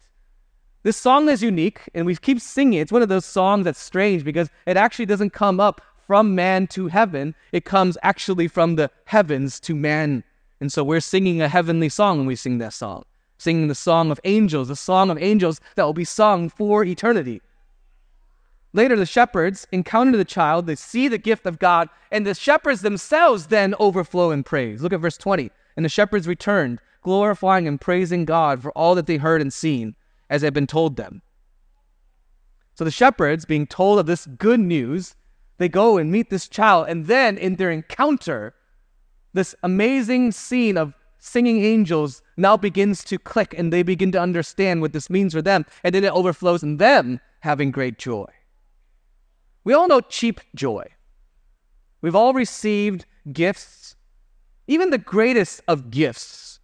This 0.83 0.97
song 0.97 1.28
is 1.28 1.43
unique, 1.43 1.81
and 1.95 2.07
we 2.07 2.16
keep 2.16 2.40
singing. 2.40 2.81
It's 2.81 2.93
one 2.93 3.02
of 3.02 3.09
those 3.09 3.25
songs 3.25 3.64
that's 3.64 3.81
strange 3.81 4.25
because 4.25 4.49
it 4.66 4.76
actually 4.76 5.07
doesn't 5.07 5.31
come 5.31 5.59
up 5.59 5.81
from 6.07 6.35
man 6.35 6.67
to 6.69 6.87
heaven, 6.89 7.35
it 7.53 7.65
comes 7.65 7.99
actually 8.03 8.49
from 8.49 8.77
the 8.77 8.91
heavens 9.07 9.59
to 9.61 9.75
man. 9.75 10.23
And 10.61 10.73
so 10.73 10.85
we're 10.85 11.01
singing 11.01 11.43
a 11.43 11.49
heavenly 11.49 11.89
song 11.89 12.19
when 12.19 12.27
we 12.27 12.37
sing 12.37 12.59
that 12.59 12.73
song, 12.73 13.05
singing 13.39 13.69
the 13.69 13.75
song 13.75 14.11
of 14.11 14.21
angels, 14.25 14.69
the 14.69 14.77
song 14.77 15.11
of 15.11 15.19
angels 15.21 15.61
that 15.75 15.85
will 15.85 15.93
be 15.93 16.05
sung 16.05 16.49
for 16.49 16.85
eternity. 16.85 17.43
Later, 18.73 18.97
the 18.97 19.07
shepherds 19.07 19.67
encounter 19.73 20.17
the 20.17 20.25
child, 20.25 20.67
they 20.67 20.77
see 20.77 21.09
the 21.09 21.19
gift 21.19 21.47
of 21.47 21.59
God, 21.59 21.89
and 22.11 22.27
the 22.27 22.35
shepherds 22.35 22.83
themselves 22.83 23.47
then 23.47 23.75
overflow 23.81 24.31
in 24.31 24.45
praise. 24.45 24.83
Look 24.83 24.93
at 24.93 25.01
verse 25.01 25.17
20. 25.17 25.51
And 25.77 25.85
the 25.85 25.91
shepherds 25.91 26.29
returned, 26.29 26.81
glorifying 27.03 27.67
and 27.67 27.81
praising 27.81 28.25
God 28.25 28.63
for 28.63 28.71
all 28.73 28.95
that 28.95 29.07
they 29.07 29.17
heard 29.17 29.41
and 29.41 29.53
seen, 29.53 29.95
as 30.29 30.43
had 30.43 30.55
been 30.55 30.67
told 30.67 30.97
them. 30.97 31.23
So 32.75 32.85
the 32.85 32.91
shepherds, 32.91 33.47
being 33.47 33.67
told 33.67 33.99
of 33.99 34.07
this 34.07 34.27
good 34.27 34.61
news, 34.61 35.15
they 35.59 35.69
go 35.69 35.97
and 35.99 36.13
meet 36.13 36.31
this 36.31 36.49
child, 36.49 36.89
and 36.89 37.07
then 37.07 37.39
in 37.39 37.57
their 37.57 37.71
encounter, 37.71 38.55
this 39.33 39.55
amazing 39.63 40.33
scene 40.33 40.77
of 40.77 40.95
singing 41.19 41.65
angels 41.65 42.23
now 42.37 42.57
begins 42.57 43.03
to 43.05 43.19
click, 43.19 43.55
and 43.57 43.73
they 43.73 43.83
begin 43.83 44.13
to 44.13 44.21
understand 44.21 44.81
what 44.81 44.93
this 44.93 45.11
means 45.11 45.33
for 45.33 45.43
them, 45.43 45.65
and 45.83 45.95
then 45.95 46.05
it 46.05 46.13
overflows 46.13 46.63
in 46.63 46.77
them 46.77 47.21
having 47.41 47.71
great 47.71 47.99
joy. 47.99 48.27
We 49.65 49.73
all 49.73 49.89
know 49.89 50.01
cheap 50.01 50.41
joy. 50.55 50.85
We've 52.03 52.15
all 52.15 52.33
received 52.33 53.07
gifts, 53.33 53.97
even 54.69 54.91
the 54.91 54.99
greatest 54.99 55.63
of 55.67 55.91
gifts, 55.91 56.61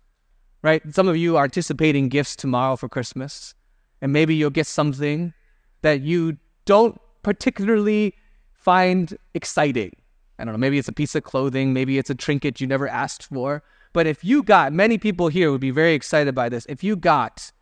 right? 0.63 0.83
Some 0.95 1.09
of 1.09 1.17
you 1.17 1.37
are 1.37 1.45
anticipating 1.45 2.09
gifts 2.09 2.37
tomorrow 2.37 2.77
for 2.77 2.89
Christmas, 2.89 3.55
and 4.01 4.13
maybe 4.13 4.35
you'll 4.35 4.51
get 4.51 4.67
something 4.67 5.33
that 5.81 6.03
you 6.03 6.37
don't 6.65 7.01
particularly 7.23 8.15
find 8.63 9.17
exciting. 9.35 9.93
I 10.39 10.45
don't 10.45 10.55
know, 10.55 10.59
maybe 10.59 10.79
it's 10.79 10.89
a 10.89 10.93
piece 10.93 11.15
of 11.15 11.25
clothing, 11.25 11.73
maybe 11.73 11.99
it's 11.99 12.11
a 12.11 12.15
trinket 12.15 12.61
you 12.61 12.67
never 12.67 12.89
asked 12.89 13.27
for. 13.27 13.63
But 13.93 14.07
if 14.07 14.25
you 14.25 14.43
got, 14.43 14.73
many 14.73 14.99
people 14.99 15.29
here 15.29 15.51
would 15.51 15.61
be 15.61 15.71
very 15.71 15.95
excited 15.95 16.35
by 16.35 16.49
this. 16.49 16.67
If 16.69 16.83
you 16.83 16.97
got 16.97 17.53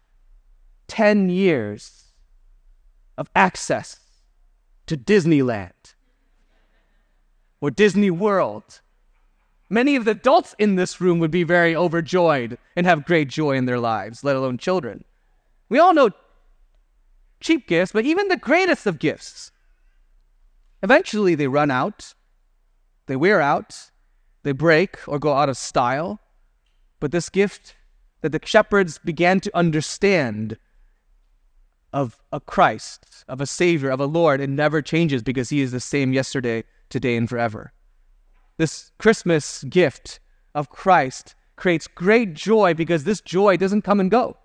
10 0.89 1.29
years 1.29 2.05
of 3.19 3.29
access 3.35 3.99
to 4.87 4.97
Disneyland 4.97 5.95
or 7.61 7.71
Disney 7.71 8.11
World, 8.11 8.81
many 9.69 9.97
of 9.97 10.05
the 10.05 10.13
adults 10.13 10.55
in 10.59 10.77
this 10.77 11.01
room 11.01 11.19
would 11.19 11.31
be 11.31 11.43
very 11.43 11.75
overjoyed 11.75 12.59
and 12.77 12.87
have 12.87 13.05
great 13.05 13.29
joy 13.29 13.57
in 13.57 13.67
their 13.67 13.81
lives, 13.81 14.23
let 14.23 14.37
alone 14.37 14.59
children. 14.59 15.05
We 15.69 15.79
all 15.79 15.95
know 15.95 16.11
cheap 17.41 17.67
gifts, 17.67 17.93
but 17.93 18.05
even 18.05 18.29
the 18.29 18.37
greatest 18.37 18.87
of 18.87 18.99
gifts 18.99 19.51
Eventually, 20.83 21.35
they 21.35 21.49
run 21.49 21.71
out, 21.71 22.15
they 23.07 23.17
wear 23.17 23.41
out, 23.41 23.91
they 24.43 24.53
break 24.53 24.97
or 25.07 25.19
go 25.19 25.35
out 25.35 25.49
of 25.49 25.57
style. 25.57 26.21
But 27.01 27.13
this 27.13 27.29
gift 27.29 27.77
that 28.23 28.33
the 28.33 28.41
shepherds 28.45 28.99
began 28.99 29.41
to 29.41 29.57
understand 29.57 30.57
of 31.93 32.21
a 32.33 32.41
Christ, 32.41 33.25
of 33.29 33.41
a 33.41 33.47
Savior, 33.47 33.91
of 33.91 34.01
a 34.01 34.07
Lord, 34.07 34.41
it 34.41 34.51
never 34.51 34.81
changes 34.81 35.23
because 35.23 35.49
He 35.49 35.61
is 35.61 35.73
the 35.73 35.81
same 35.81 36.13
yesterday, 36.13 36.65
today, 36.89 37.17
and 37.17 37.29
forever. 37.29 37.73
This 38.59 38.93
Christmas 38.99 39.65
gift 39.65 40.21
of 40.55 40.71
Christ 40.71 41.35
creates 41.57 41.87
great 41.87 42.35
joy 42.35 42.75
because 42.75 43.05
this 43.05 43.21
joy 43.21 43.57
doesn't 43.57 43.83
come 43.83 44.01
and 44.01 44.11
go. 44.11 44.37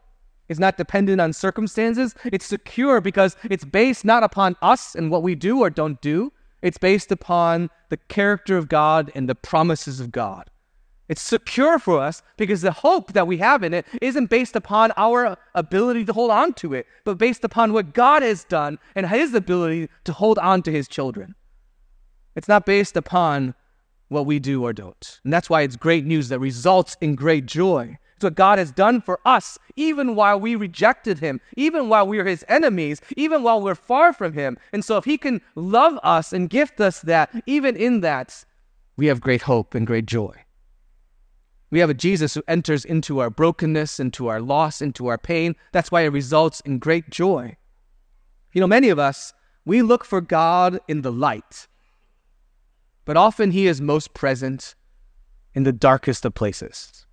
It's 0.48 0.60
not 0.60 0.78
dependent 0.78 1.22
on 1.22 1.34
circumstances. 1.34 2.16
It's 2.26 2.46
secure 2.46 3.02
because 3.02 3.36
it's 3.50 3.66
based 3.66 4.06
not 4.06 4.24
upon 4.24 4.56
us 4.62 4.96
and 4.96 5.10
what 5.10 5.24
we 5.24 5.36
do 5.36 5.60
or 5.60 5.70
don't 5.70 6.00
do. 6.02 6.32
It's 6.62 6.78
based 6.78 7.12
upon 7.12 7.70
the 7.90 7.98
character 7.98 8.58
of 8.58 8.70
God 8.70 9.12
and 9.16 9.28
the 9.30 9.36
promises 9.36 10.00
of 10.00 10.12
God. 10.12 10.50
It's 11.08 11.22
secure 11.22 11.78
for 11.78 12.00
us 12.00 12.24
because 12.38 12.62
the 12.62 12.72
hope 12.72 13.14
that 13.14 13.28
we 13.28 13.38
have 13.38 13.64
in 13.64 13.74
it 13.74 13.86
isn't 14.02 14.30
based 14.30 14.56
upon 14.56 14.92
our 14.98 15.38
ability 15.54 16.06
to 16.06 16.14
hold 16.14 16.32
on 16.32 16.54
to 16.54 16.74
it, 16.74 16.88
but 17.04 17.20
based 17.20 17.44
upon 17.44 17.74
what 17.74 17.94
God 17.94 18.24
has 18.24 18.44
done 18.44 18.80
and 18.96 19.08
his 19.08 19.34
ability 19.36 19.90
to 20.06 20.14
hold 20.14 20.40
on 20.40 20.64
to 20.64 20.72
his 20.72 20.88
children. 20.88 21.36
It's 22.36 22.48
not 22.48 22.66
based 22.66 22.98
upon 22.98 23.54
what 24.08 24.26
we 24.26 24.40
do 24.40 24.64
or 24.64 24.74
don't. 24.74 25.20
And 25.24 25.32
that's 25.32 25.50
why 25.50 25.62
it's 25.62 25.76
great 25.76 26.06
news 26.06 26.30
that 26.30 26.40
results 26.40 26.98
in 27.02 27.16
great 27.16 27.46
joy. 27.46 27.98
It's 28.16 28.24
what 28.24 28.36
God 28.36 28.60
has 28.60 28.72
done 28.72 29.02
for 29.02 29.20
us, 29.26 29.58
even 29.76 30.16
while 30.16 30.40
we 30.40 30.56
rejected 30.56 31.20
Him, 31.20 31.42
even 31.58 31.90
while 31.90 32.08
we 32.08 32.18
are 32.20 32.26
His 32.26 32.46
enemies, 32.48 33.02
even 33.18 33.44
while 33.44 33.62
we're 33.62 33.76
far 33.76 34.14
from 34.14 34.34
Him. 34.34 34.58
And 34.72 34.86
so, 34.86 34.98
if 34.98 35.04
He 35.04 35.18
can 35.18 35.42
love 35.56 36.00
us 36.02 36.32
and 36.32 36.50
gift 36.50 36.80
us 36.80 37.02
that, 37.02 37.30
even 37.46 37.76
in 37.76 38.00
that, 38.02 38.46
we 38.96 39.08
have 39.08 39.20
great 39.20 39.42
hope 39.42 39.76
and 39.76 39.86
great 39.86 40.06
joy. 40.06 40.34
We 41.72 41.80
have 41.80 41.90
a 41.90 41.94
Jesus 41.94 42.34
who 42.34 42.44
enters 42.48 42.86
into 42.86 43.20
our 43.20 43.30
brokenness, 43.30 44.00
into 44.00 44.28
our 44.28 44.40
loss, 44.40 44.82
into 44.82 45.08
our 45.08 45.18
pain. 45.18 45.56
That's 45.74 45.92
why 45.92 46.02
it 46.02 46.10
results 46.10 46.62
in 46.62 46.80
great 46.80 47.10
joy. 47.10 47.58
You 48.54 48.62
know, 48.62 48.68
many 48.68 48.88
of 48.88 49.00
us, 49.00 49.34
we 49.66 49.82
look 49.82 50.06
for 50.06 50.22
God 50.22 50.80
in 50.88 51.02
the 51.02 51.12
light, 51.12 51.68
but 53.04 53.18
often 53.18 53.52
He 53.52 53.68
is 53.68 53.82
most 53.82 54.14
present 54.14 54.76
in 55.54 55.64
the 55.64 55.74
darkest 55.74 56.24
of 56.24 56.34
places. 56.34 57.06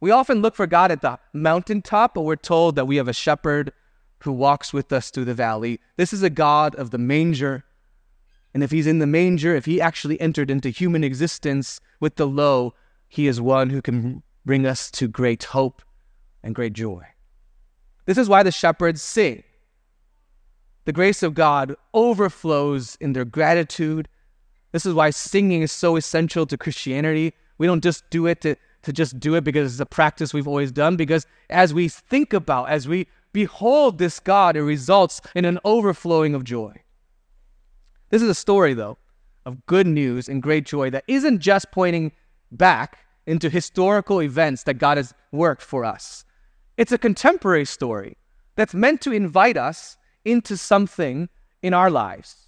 We 0.00 0.10
often 0.10 0.42
look 0.42 0.54
for 0.54 0.66
God 0.66 0.92
at 0.92 1.00
the 1.00 1.18
mountaintop, 1.32 2.14
but 2.14 2.22
we're 2.22 2.36
told 2.36 2.76
that 2.76 2.86
we 2.86 2.96
have 2.96 3.08
a 3.08 3.12
shepherd 3.12 3.72
who 4.20 4.32
walks 4.32 4.72
with 4.72 4.92
us 4.92 5.10
through 5.10 5.24
the 5.24 5.34
valley. 5.34 5.80
This 5.96 6.12
is 6.12 6.22
a 6.22 6.30
God 6.30 6.74
of 6.76 6.90
the 6.90 6.98
manger. 6.98 7.64
And 8.54 8.62
if 8.62 8.70
he's 8.70 8.86
in 8.86 8.98
the 8.98 9.06
manger, 9.06 9.54
if 9.54 9.64
he 9.64 9.80
actually 9.80 10.20
entered 10.20 10.50
into 10.50 10.70
human 10.70 11.04
existence 11.04 11.80
with 12.00 12.16
the 12.16 12.26
low, 12.26 12.74
he 13.08 13.26
is 13.26 13.40
one 13.40 13.70
who 13.70 13.82
can 13.82 14.22
bring 14.44 14.66
us 14.66 14.90
to 14.92 15.08
great 15.08 15.44
hope 15.44 15.82
and 16.42 16.54
great 16.54 16.72
joy. 16.72 17.04
This 18.06 18.18
is 18.18 18.28
why 18.28 18.42
the 18.42 18.52
shepherds 18.52 19.02
sing. 19.02 19.42
The 20.84 20.92
grace 20.92 21.22
of 21.22 21.34
God 21.34 21.76
overflows 21.92 22.96
in 23.00 23.12
their 23.12 23.26
gratitude. 23.26 24.08
This 24.72 24.86
is 24.86 24.94
why 24.94 25.10
singing 25.10 25.62
is 25.62 25.72
so 25.72 25.96
essential 25.96 26.46
to 26.46 26.56
Christianity. 26.56 27.34
We 27.58 27.66
don't 27.66 27.82
just 27.82 28.08
do 28.08 28.26
it 28.26 28.40
to, 28.40 28.56
to 28.82 28.92
just 28.92 29.18
do 29.18 29.34
it 29.34 29.44
because 29.44 29.72
it's 29.72 29.80
a 29.80 29.86
practice 29.86 30.32
we've 30.32 30.48
always 30.48 30.72
done, 30.72 30.96
because 30.96 31.26
as 31.50 31.74
we 31.74 31.88
think 31.88 32.32
about, 32.32 32.68
as 32.68 32.86
we 32.86 33.06
behold 33.32 33.98
this 33.98 34.20
God, 34.20 34.56
it 34.56 34.62
results 34.62 35.20
in 35.34 35.44
an 35.44 35.58
overflowing 35.64 36.34
of 36.34 36.44
joy. 36.44 36.74
This 38.10 38.22
is 38.22 38.28
a 38.28 38.34
story, 38.34 38.74
though, 38.74 38.98
of 39.44 39.64
good 39.66 39.86
news 39.86 40.28
and 40.28 40.42
great 40.42 40.64
joy 40.64 40.90
that 40.90 41.04
isn't 41.08 41.40
just 41.40 41.70
pointing 41.72 42.12
back 42.52 42.98
into 43.26 43.50
historical 43.50 44.22
events 44.22 44.62
that 44.62 44.74
God 44.74 44.96
has 44.96 45.12
worked 45.32 45.62
for 45.62 45.84
us. 45.84 46.24
It's 46.78 46.92
a 46.92 46.98
contemporary 46.98 47.66
story 47.66 48.16
that's 48.56 48.74
meant 48.74 49.00
to 49.02 49.12
invite 49.12 49.56
us 49.56 49.96
into 50.24 50.56
something 50.56 51.28
in 51.62 51.74
our 51.74 51.90
lives. 51.90 52.46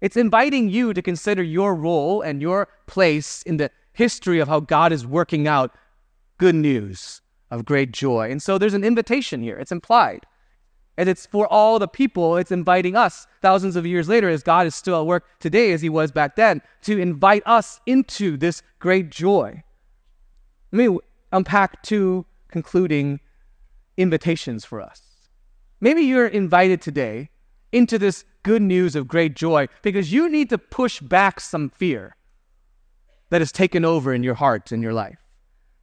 It's 0.00 0.16
inviting 0.16 0.68
you 0.68 0.92
to 0.92 1.02
consider 1.02 1.42
your 1.42 1.74
role 1.74 2.20
and 2.20 2.42
your 2.42 2.68
place 2.86 3.42
in 3.42 3.56
the 3.56 3.70
history 3.94 4.40
of 4.40 4.48
how 4.48 4.60
God 4.60 4.92
is 4.92 5.06
working 5.06 5.48
out 5.48 5.74
good 6.38 6.54
news 6.54 7.22
of 7.50 7.64
great 7.64 7.92
joy. 7.92 8.30
And 8.30 8.42
so 8.42 8.58
there's 8.58 8.74
an 8.74 8.84
invitation 8.84 9.42
here, 9.42 9.56
it's 9.56 9.72
implied. 9.72 10.26
And 10.96 11.08
it's 11.08 11.26
for 11.26 11.48
all 11.48 11.78
the 11.78 11.88
people, 11.88 12.36
it's 12.36 12.52
inviting 12.52 12.94
us 12.94 13.26
thousands 13.42 13.74
of 13.74 13.86
years 13.86 14.08
later, 14.08 14.28
as 14.28 14.42
God 14.42 14.66
is 14.66 14.74
still 14.74 15.00
at 15.00 15.06
work 15.06 15.24
today 15.40 15.72
as 15.72 15.82
he 15.82 15.88
was 15.88 16.12
back 16.12 16.36
then, 16.36 16.62
to 16.82 16.98
invite 16.98 17.42
us 17.46 17.80
into 17.86 18.36
this 18.36 18.62
great 18.78 19.10
joy. 19.10 19.62
Let 20.70 20.88
me 20.88 20.98
unpack 21.32 21.82
two 21.82 22.26
concluding 22.48 23.18
invitations 23.96 24.64
for 24.64 24.80
us. 24.80 25.02
Maybe 25.80 26.02
you're 26.02 26.28
invited 26.28 26.80
today 26.80 27.30
into 27.72 27.98
this 27.98 28.24
good 28.44 28.62
news 28.62 28.94
of 28.94 29.08
great 29.08 29.34
joy 29.34 29.66
because 29.82 30.12
you 30.12 30.28
need 30.28 30.48
to 30.50 30.58
push 30.58 31.00
back 31.00 31.40
some 31.40 31.70
fear 31.70 32.14
that 33.34 33.40
has 33.40 33.50
taken 33.50 33.84
over 33.84 34.14
in 34.14 34.22
your 34.22 34.34
heart 34.34 34.70
and 34.70 34.80
your 34.80 34.92
life. 34.92 35.18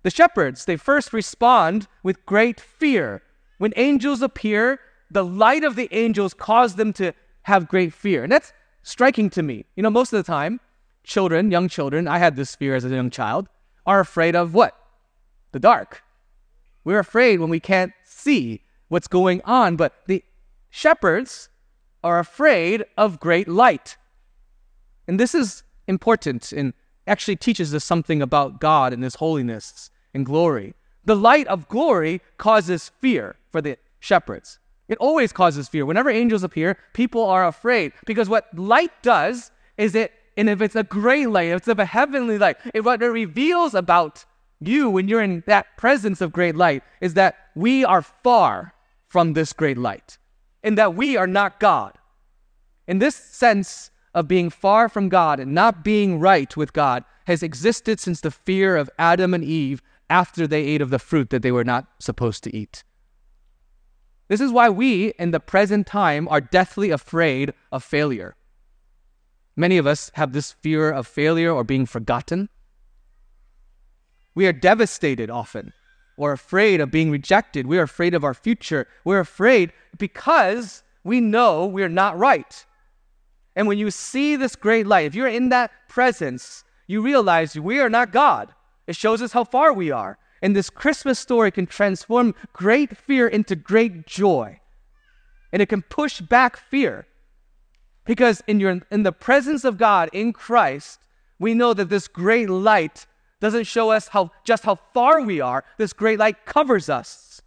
The 0.04 0.10
shepherds, 0.10 0.64
they 0.64 0.78
first 0.78 1.12
respond 1.12 1.86
with 2.02 2.26
great 2.26 2.62
fear. 2.62 3.24
When 3.58 3.74
angels 3.76 4.22
appear, 4.22 4.80
the 5.10 5.26
light 5.26 5.66
of 5.66 5.76
the 5.76 5.90
angels 5.92 6.34
cause 6.34 6.76
them 6.76 6.94
to 6.94 7.12
have 7.42 7.68
great 7.68 7.92
fear. 7.92 8.24
And 8.24 8.32
that's 8.32 8.54
striking 8.84 9.30
to 9.32 9.44
me. 9.44 9.66
You 9.76 9.84
know, 9.84 9.90
most 9.90 10.14
of 10.14 10.26
the 10.26 10.32
time, 10.32 10.62
children, 11.04 11.52
young 11.52 11.68
children, 11.68 12.08
I 12.08 12.20
had 12.20 12.38
this 12.38 12.56
fear 12.56 12.74
as 12.74 12.86
a 12.86 12.90
young 12.90 13.10
child, 13.10 13.50
are 13.86 14.00
afraid 14.00 14.34
of 14.34 14.54
what? 14.54 14.74
The 15.52 15.60
dark. 15.60 16.04
We're 16.86 17.00
afraid 17.00 17.42
when 17.42 17.50
we 17.50 17.60
can't 17.60 17.92
see 18.06 18.62
what's 18.88 19.10
going 19.10 19.42
on. 19.44 19.76
But 19.76 19.94
the 20.08 20.24
shepherds 20.70 21.50
are 22.02 22.18
afraid 22.18 22.86
of 22.98 23.20
great 23.20 23.50
light. 23.50 23.98
And 25.06 25.20
this 25.20 25.36
is 25.36 25.64
important 25.86 26.54
and 26.54 26.74
actually 27.08 27.36
teaches 27.36 27.74
us 27.74 27.84
something 27.84 28.22
about 28.22 28.60
God 28.60 28.94
and 28.94 29.04
His 29.04 29.16
holiness 29.16 29.90
and 30.14 30.26
glory. 30.26 30.74
The 31.06 31.16
light 31.16 31.48
of 31.48 31.68
glory 31.68 32.22
causes 32.38 32.92
fear 33.00 33.36
for 33.52 33.62
the 33.62 33.78
shepherds. 34.00 34.60
It 34.88 34.98
always 34.98 35.32
causes 35.32 35.70
fear. 35.70 35.86
Whenever 35.86 36.10
angels 36.10 36.44
appear, 36.44 36.78
people 36.94 37.26
are 37.26 37.48
afraid 37.48 37.94
because 38.06 38.28
what 38.28 38.54
light 38.58 38.92
does 39.02 39.52
is 39.78 39.96
it, 39.96 40.12
and 40.36 40.50
if 40.50 40.62
it's 40.62 40.76
a 40.76 40.84
gray 40.84 41.26
light, 41.28 41.48
if 41.48 41.58
it's 41.60 41.68
of 41.68 41.80
a 41.80 41.86
heavenly 41.86 42.38
light, 42.38 42.58
it, 42.74 42.84
what 42.84 43.02
it 43.02 43.08
reveals 43.08 43.74
about 43.74 44.26
you 44.60 44.90
when 44.90 45.08
you're 45.08 45.22
in 45.22 45.44
that 45.48 45.78
presence 45.78 46.22
of 46.22 46.32
great 46.32 46.56
light 46.56 46.84
is 47.00 47.14
that 47.16 47.36
we 47.56 47.84
are 47.84 48.02
far 48.02 48.74
from 49.08 49.34
this 49.34 49.54
great 49.54 49.78
light 49.78 50.18
and 50.64 50.78
that 50.78 50.96
we 50.96 51.18
are 51.18 51.28
not 51.28 51.60
God. 51.60 51.98
In 52.88 53.00
this 53.00 53.16
sense 53.16 53.91
of 54.14 54.28
being 54.28 54.50
far 54.50 54.90
from 54.90 55.10
God 55.10 55.40
and 55.40 55.54
not 55.54 55.84
being 55.84 56.20
right 56.20 56.56
with 56.58 56.74
God 56.74 57.04
has 57.28 57.44
existed 57.44 58.00
since 58.00 58.22
the 58.22 58.32
fear 58.32 58.76
of 58.76 58.90
Adam 59.00 59.34
and 59.34 59.44
Eve 59.44 59.82
after 60.10 60.46
they 60.48 60.64
ate 60.64 60.82
of 60.82 60.90
the 60.90 61.00
fruit 61.00 61.30
that 61.30 61.42
they 61.42 61.52
were 61.52 61.64
not 61.64 61.88
supposed 62.00 62.44
to 62.44 62.56
eat. 62.56 62.84
This 64.28 64.42
is 64.42 64.52
why 64.52 64.70
we, 64.70 65.10
in 65.20 65.32
the 65.32 65.40
present 65.40 65.88
time, 65.88 66.28
are 66.30 66.42
deathly 66.42 66.90
afraid 66.90 67.54
of 67.72 67.84
failure. 67.84 68.36
Many 69.56 69.78
of 69.78 69.88
us 69.88 70.12
have 70.16 70.32
this 70.32 70.52
fear 70.52 70.92
of 70.92 71.08
failure 71.08 71.52
or 71.52 71.64
being 71.64 71.86
forgotten. 71.86 72.50
We 74.34 74.48
are 74.48 74.54
devastated 74.54 75.30
often 75.30 75.74
or 76.18 76.32
afraid 76.32 76.80
of 76.80 76.92
being 76.92 77.12
rejected. 77.12 77.68
We 77.68 77.78
are 77.78 77.84
afraid 77.84 78.14
of 78.14 78.24
our 78.24 78.34
future. 78.34 78.88
We're 79.04 79.20
afraid 79.20 79.74
because 79.98 80.84
we 81.04 81.20
know 81.20 81.66
we're 81.66 81.90
not 81.90 82.18
right. 82.18 82.66
And 83.56 83.68
when 83.68 83.78
you 83.78 83.92
see 83.92 84.36
this 84.36 84.56
great 84.56 84.88
light, 84.88 85.06
if 85.06 85.16
you're 85.16 85.28
in 85.28 85.50
that 85.50 85.72
presence, 85.90 86.64
you 86.88 87.02
realize 87.02 87.58
we 87.58 87.80
are 87.80 87.90
not 87.90 88.12
God. 88.12 88.54
It 88.88 88.96
shows 88.96 89.22
us 89.22 89.34
how 89.34 89.44
far 89.44 89.74
we 89.74 89.92
are. 89.92 90.18
And 90.42 90.56
this 90.56 90.70
Christmas 90.70 91.20
story 91.20 91.52
can 91.52 91.68
transform 91.68 92.34
great 92.54 92.98
fear 92.98 93.28
into 93.28 93.56
great 93.56 94.08
joy. 94.08 94.60
And 95.52 95.62
it 95.62 95.70
can 95.70 95.82
push 95.82 96.22
back 96.22 96.58
fear. 96.58 97.06
Because 98.06 98.42
in, 98.48 98.60
your, 98.60 98.82
in 98.90 99.04
the 99.04 99.12
presence 99.12 99.64
of 99.64 99.78
God 99.78 100.10
in 100.14 100.34
Christ, 100.34 101.00
we 101.40 101.54
know 101.54 101.74
that 101.74 101.90
this 101.90 102.08
great 102.08 102.50
light 102.50 103.06
doesn't 103.40 103.66
show 103.66 103.92
us 103.92 104.08
how, 104.08 104.32
just 104.44 104.64
how 104.64 104.76
far 104.94 105.22
we 105.22 105.42
are. 105.42 105.64
This 105.78 105.94
great 105.94 106.20
light 106.20 106.46
covers 106.46 106.90
us. 106.90 107.42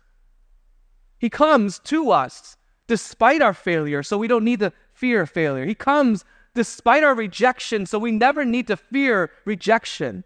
He 1.18 1.30
comes 1.30 1.78
to 1.80 2.10
us 2.10 2.56
despite 2.86 3.40
our 3.40 3.54
failure, 3.54 4.02
so 4.02 4.18
we 4.18 4.28
don't 4.28 4.44
need 4.44 4.60
to 4.60 4.72
fear 4.94 5.22
of 5.22 5.30
failure. 5.30 5.66
He 5.66 5.74
comes 5.74 6.24
despite 6.54 7.02
our 7.02 7.14
rejection, 7.14 7.84
so 7.84 7.98
we 7.98 8.12
never 8.12 8.44
need 8.44 8.68
to 8.68 8.76
fear 8.76 9.30
rejection. 9.44 10.24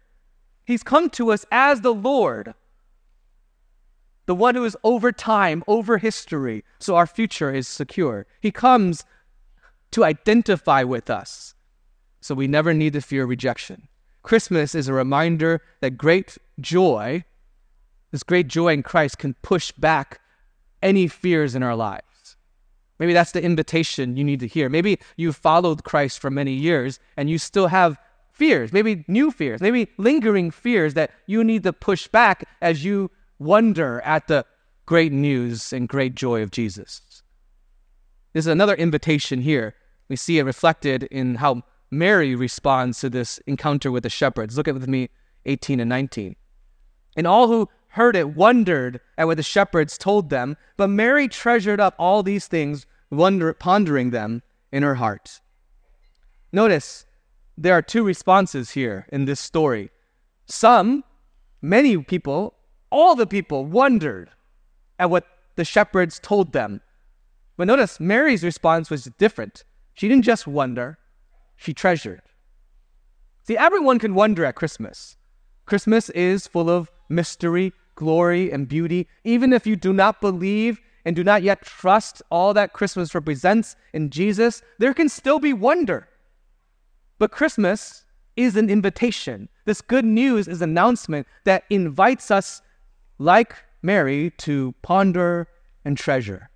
He's 0.65 0.83
come 0.83 1.09
to 1.11 1.31
us 1.31 1.45
as 1.51 1.81
the 1.81 1.93
Lord, 1.93 2.53
the 4.27 4.35
one 4.35 4.53
who 4.53 4.63
is 4.63 4.77
over 4.83 5.11
time, 5.11 5.63
over 5.67 5.97
history, 5.97 6.63
so 6.79 6.95
our 6.95 7.07
future 7.07 7.51
is 7.53 7.67
secure. 7.67 8.27
He 8.39 8.51
comes 8.51 9.03
to 9.91 10.03
identify 10.05 10.83
with 10.83 11.09
us, 11.09 11.55
so 12.21 12.35
we 12.35 12.47
never 12.47 12.73
need 12.73 12.93
to 12.93 13.01
fear 13.01 13.25
rejection. 13.25 13.87
Christmas 14.21 14.75
is 14.75 14.87
a 14.87 14.93
reminder 14.93 15.61
that 15.81 15.97
great 15.97 16.37
joy, 16.59 17.23
this 18.11 18.21
great 18.21 18.47
joy 18.47 18.73
in 18.73 18.83
Christ, 18.83 19.17
can 19.17 19.33
push 19.41 19.71
back 19.71 20.21
any 20.83 21.07
fears 21.07 21.55
in 21.55 21.63
our 21.63 21.75
lives. 21.75 22.03
Maybe 22.99 23.13
that's 23.13 23.31
the 23.31 23.41
invitation 23.41 24.17
you 24.17 24.23
need 24.23 24.41
to 24.41 24.47
hear. 24.47 24.69
Maybe 24.69 24.99
you've 25.15 25.37
followed 25.37 25.83
Christ 25.83 26.19
for 26.19 26.29
many 26.29 26.53
years 26.53 26.99
and 27.15 27.29
you 27.29 27.37
still 27.37 27.67
have 27.67 27.97
fears, 28.33 28.71
maybe 28.71 29.03
new 29.07 29.31
fears, 29.31 29.61
maybe 29.61 29.89
lingering 29.97 30.51
fears 30.51 30.93
that 30.93 31.11
you 31.27 31.43
need 31.43 31.63
to 31.63 31.73
push 31.73 32.07
back 32.07 32.47
as 32.61 32.83
you 32.83 33.09
wonder 33.39 34.01
at 34.01 34.27
the 34.27 34.45
great 34.85 35.11
news 35.11 35.71
and 35.71 35.87
great 35.87 36.15
joy 36.15 36.41
of 36.41 36.51
Jesus. 36.51 37.23
This 38.33 38.43
is 38.43 38.47
another 38.47 38.75
invitation 38.75 39.41
here. 39.41 39.75
We 40.09 40.15
see 40.15 40.39
it 40.39 40.43
reflected 40.43 41.03
in 41.03 41.35
how 41.35 41.63
Mary 41.91 42.35
responds 42.35 42.99
to 42.99 43.09
this 43.09 43.39
encounter 43.47 43.91
with 43.91 44.03
the 44.03 44.09
shepherds. 44.09 44.57
Look 44.57 44.67
at 44.67 44.73
with 44.73 44.87
me 44.87 45.09
18 45.45 45.79
and 45.79 45.89
19. 45.89 46.35
And 47.17 47.27
all 47.27 47.47
who 47.47 47.69
heard 47.89 48.15
it 48.15 48.35
wondered 48.35 48.99
at 49.17 49.27
what 49.27 49.37
the 49.37 49.43
shepherds 49.43 49.97
told 49.97 50.29
them, 50.29 50.55
but 50.77 50.89
Mary 50.89 51.27
treasured 51.27 51.79
up 51.79 51.95
all 51.97 52.23
these 52.23 52.47
things, 52.47 52.85
wonder, 53.09 53.53
pondering 53.53 54.11
them 54.11 54.41
in 54.71 54.83
her 54.83 54.95
heart. 54.95 55.41
Notice 56.51 57.05
there 57.57 57.73
are 57.73 57.81
two 57.81 58.03
responses 58.03 58.71
here 58.71 59.05
in 59.11 59.25
this 59.25 59.39
story. 59.39 59.89
Some, 60.45 61.03
many 61.61 61.97
people, 61.97 62.55
all 62.89 63.15
the 63.15 63.27
people 63.27 63.65
wondered 63.65 64.29
at 64.97 65.09
what 65.09 65.25
the 65.55 65.65
shepherds 65.65 66.19
told 66.19 66.53
them. 66.53 66.81
But 67.57 67.67
notice 67.67 67.99
Mary's 67.99 68.43
response 68.43 68.89
was 68.89 69.05
different. 69.17 69.65
She 69.93 70.07
didn't 70.07 70.23
just 70.23 70.47
wonder, 70.47 70.97
she 71.57 71.73
treasured. 71.73 72.21
See, 73.43 73.57
everyone 73.57 73.99
can 73.99 74.13
wonder 74.13 74.45
at 74.45 74.55
Christmas. 74.55 75.17
Christmas 75.65 76.09
is 76.11 76.47
full 76.47 76.69
of 76.69 76.89
mystery, 77.09 77.73
glory, 77.99 78.49
and 78.49 78.67
beauty. 78.67 79.07
Even 79.25 79.51
if 79.51 79.67
you 79.67 79.75
do 79.75 79.91
not 79.91 80.21
believe 80.21 80.79
and 81.03 81.15
do 81.17 81.23
not 81.23 81.43
yet 81.43 81.61
trust 81.61 82.21
all 82.31 82.53
that 82.53 82.71
Christmas 82.71 83.13
represents 83.13 83.75
in 83.93 84.09
Jesus, 84.09 84.61
there 84.79 84.93
can 84.93 85.09
still 85.09 85.37
be 85.37 85.51
wonder. 85.51 86.07
But 87.19 87.31
Christmas 87.31 88.05
is 88.37 88.55
an 88.55 88.69
invitation. 88.69 89.49
This 89.65 89.81
good 89.81 90.05
news 90.05 90.47
is 90.47 90.61
an 90.61 90.69
announcement 90.69 91.27
that 91.43 91.65
invites 91.69 92.31
us, 92.31 92.61
like 93.17 93.53
Mary, 93.81 94.31
to 94.37 94.73
ponder 94.81 95.49
and 95.83 95.97
treasure, 95.97 96.49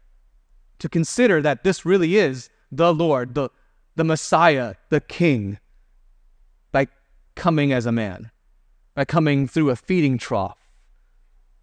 to 0.80 0.88
consider 0.88 1.42
that 1.42 1.66
this 1.66 1.86
really 1.86 2.16
is 2.16 2.50
the 2.72 2.94
Lord, 2.94 3.36
the, 3.36 3.50
the 3.98 4.06
Messiah, 4.06 4.76
the 4.90 5.02
King, 5.02 5.60
by 6.72 6.88
coming 7.36 7.74
as 7.74 7.86
a 7.86 7.92
man, 7.92 8.32
by 8.96 9.04
coming 9.04 9.46
through 9.46 9.72
a 9.72 9.76
feeding 9.76 10.18
trough, 10.18 10.63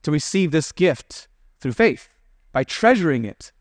to 0.03 0.11
receive 0.11 0.51
this 0.51 0.73
gift 0.73 1.29
through 1.61 1.73
faith 1.73 2.09
by 2.53 2.65
treasuring 2.65 3.25
it. 3.25 3.53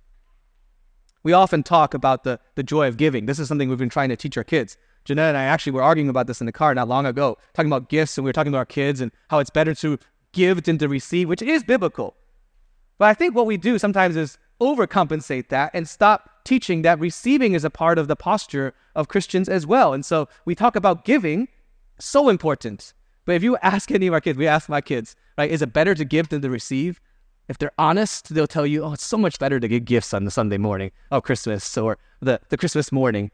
We 1.23 1.34
often 1.34 1.63
talk 1.63 1.93
about 1.93 2.23
the, 2.23 2.39
the 2.56 2.63
joy 2.63 2.88
of 2.88 2.97
giving. 2.97 3.25
This 3.25 3.39
is 3.39 3.47
something 3.47 3.69
we've 3.69 3.78
been 3.78 3.89
trying 3.89 4.10
to 4.10 4.15
teach 4.15 4.38
our 4.38 4.43
kids. 4.43 4.78
Jeanette 5.06 5.30
and 5.30 5.38
I 5.38 5.43
actually 5.43 5.73
were 5.73 5.84
arguing 5.84 6.10
about 6.10 6.28
this 6.28 6.39
in 6.39 6.45
the 6.45 6.52
car 6.52 6.73
not 6.73 6.88
long 6.88 7.06
ago, 7.06 7.38
talking 7.54 7.69
about 7.71 7.89
gifts, 7.89 8.17
and 8.17 8.23
we 8.23 8.30
were 8.30 8.34
talking 8.34 8.52
to 8.52 8.58
our 8.58 8.65
kids 8.65 9.02
and 9.02 9.12
how 9.30 9.39
it's 9.39 9.49
better 9.49 9.73
to 9.75 9.97
give 10.32 10.63
than 10.63 10.78
to 10.78 10.88
receive, 10.88 11.28
which 11.28 11.41
is 11.41 11.63
biblical. 11.63 12.15
But 12.97 13.10
I 13.10 13.13
think 13.13 13.36
what 13.36 13.45
we 13.45 13.58
do 13.58 13.80
sometimes 13.80 14.15
is 14.15 14.38
overcompensate 14.62 15.49
that 15.49 15.71
and 15.73 15.88
stop 15.88 16.30
teaching 16.43 16.82
that 16.82 16.99
receiving 16.99 17.54
is 17.54 17.63
a 17.63 17.69
part 17.69 17.97
of 17.97 18.08
the 18.08 18.15
posture 18.15 18.73
of 18.95 19.08
Christians 19.08 19.47
as 19.49 19.65
well. 19.65 19.93
And 19.93 20.06
so 20.06 20.28
we 20.45 20.56
talk 20.56 20.75
about 20.75 21.06
giving, 21.06 21.47
so 21.99 22.30
important. 22.30 22.93
But 23.29 23.35
if 23.35 23.43
you 23.43 23.57
ask 23.57 23.91
any 23.91 24.07
of 24.07 24.15
our 24.15 24.21
kids, 24.21 24.39
we 24.39 24.47
ask 24.47 24.69
my 24.69 24.81
kids, 24.81 25.15
right, 25.37 25.51
is 25.51 25.61
it 25.61 25.71
better 25.71 25.93
to 25.93 26.03
give 26.03 26.29
than 26.29 26.41
to 26.41 26.49
receive? 26.49 26.99
If 27.47 27.59
they're 27.59 27.71
honest, 27.77 28.33
they'll 28.33 28.47
tell 28.47 28.65
you, 28.65 28.83
oh, 28.83 28.93
it's 28.93 29.05
so 29.05 29.19
much 29.19 29.37
better 29.37 29.59
to 29.59 29.67
give 29.67 29.85
gifts 29.85 30.15
on 30.15 30.25
the 30.25 30.31
Sunday 30.31 30.57
morning 30.57 30.89
of 31.11 31.21
Christmas 31.21 31.77
or 31.77 31.99
the, 32.21 32.41
the 32.49 32.57
Christmas 32.57 32.91
morning. 32.91 33.29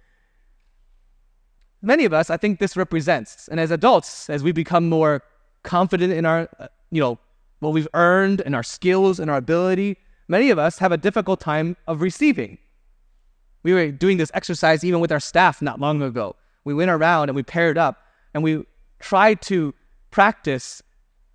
Many 1.82 2.04
of 2.04 2.12
us, 2.12 2.30
I 2.30 2.36
think 2.36 2.60
this 2.60 2.76
represents. 2.76 3.48
And 3.48 3.58
as 3.58 3.72
adults, 3.72 4.30
as 4.30 4.44
we 4.44 4.52
become 4.52 4.90
more 4.90 5.24
confident 5.64 6.12
in 6.12 6.26
our, 6.26 6.50
uh, 6.60 6.68
you 6.92 7.00
know, 7.00 7.18
what 7.60 7.72
we've 7.72 7.88
earned 7.94 8.42
and 8.42 8.54
our 8.54 8.64
skills 8.64 9.18
and 9.22 9.32
our 9.32 9.38
ability, 9.38 9.96
many 10.28 10.50
of 10.50 10.60
us 10.60 10.78
have 10.78 10.92
a 10.92 10.98
difficult 10.98 11.40
time 11.40 11.78
of 11.88 12.02
receiving. 12.02 12.58
We 13.64 13.74
were 13.74 13.92
doing 13.92 14.18
this 14.18 14.32
exercise 14.34 14.84
even 14.84 15.00
with 15.00 15.14
our 15.14 15.22
staff 15.22 15.62
not 15.62 15.80
long 15.80 16.02
ago. 16.02 16.36
We 16.66 16.74
went 16.74 16.92
around 16.92 17.30
and 17.30 17.36
we 17.38 17.44
paired 17.44 17.78
up 17.78 18.04
and 18.34 18.44
we 18.44 18.66
tried 19.00 19.42
to 19.44 19.74
practice 20.16 20.82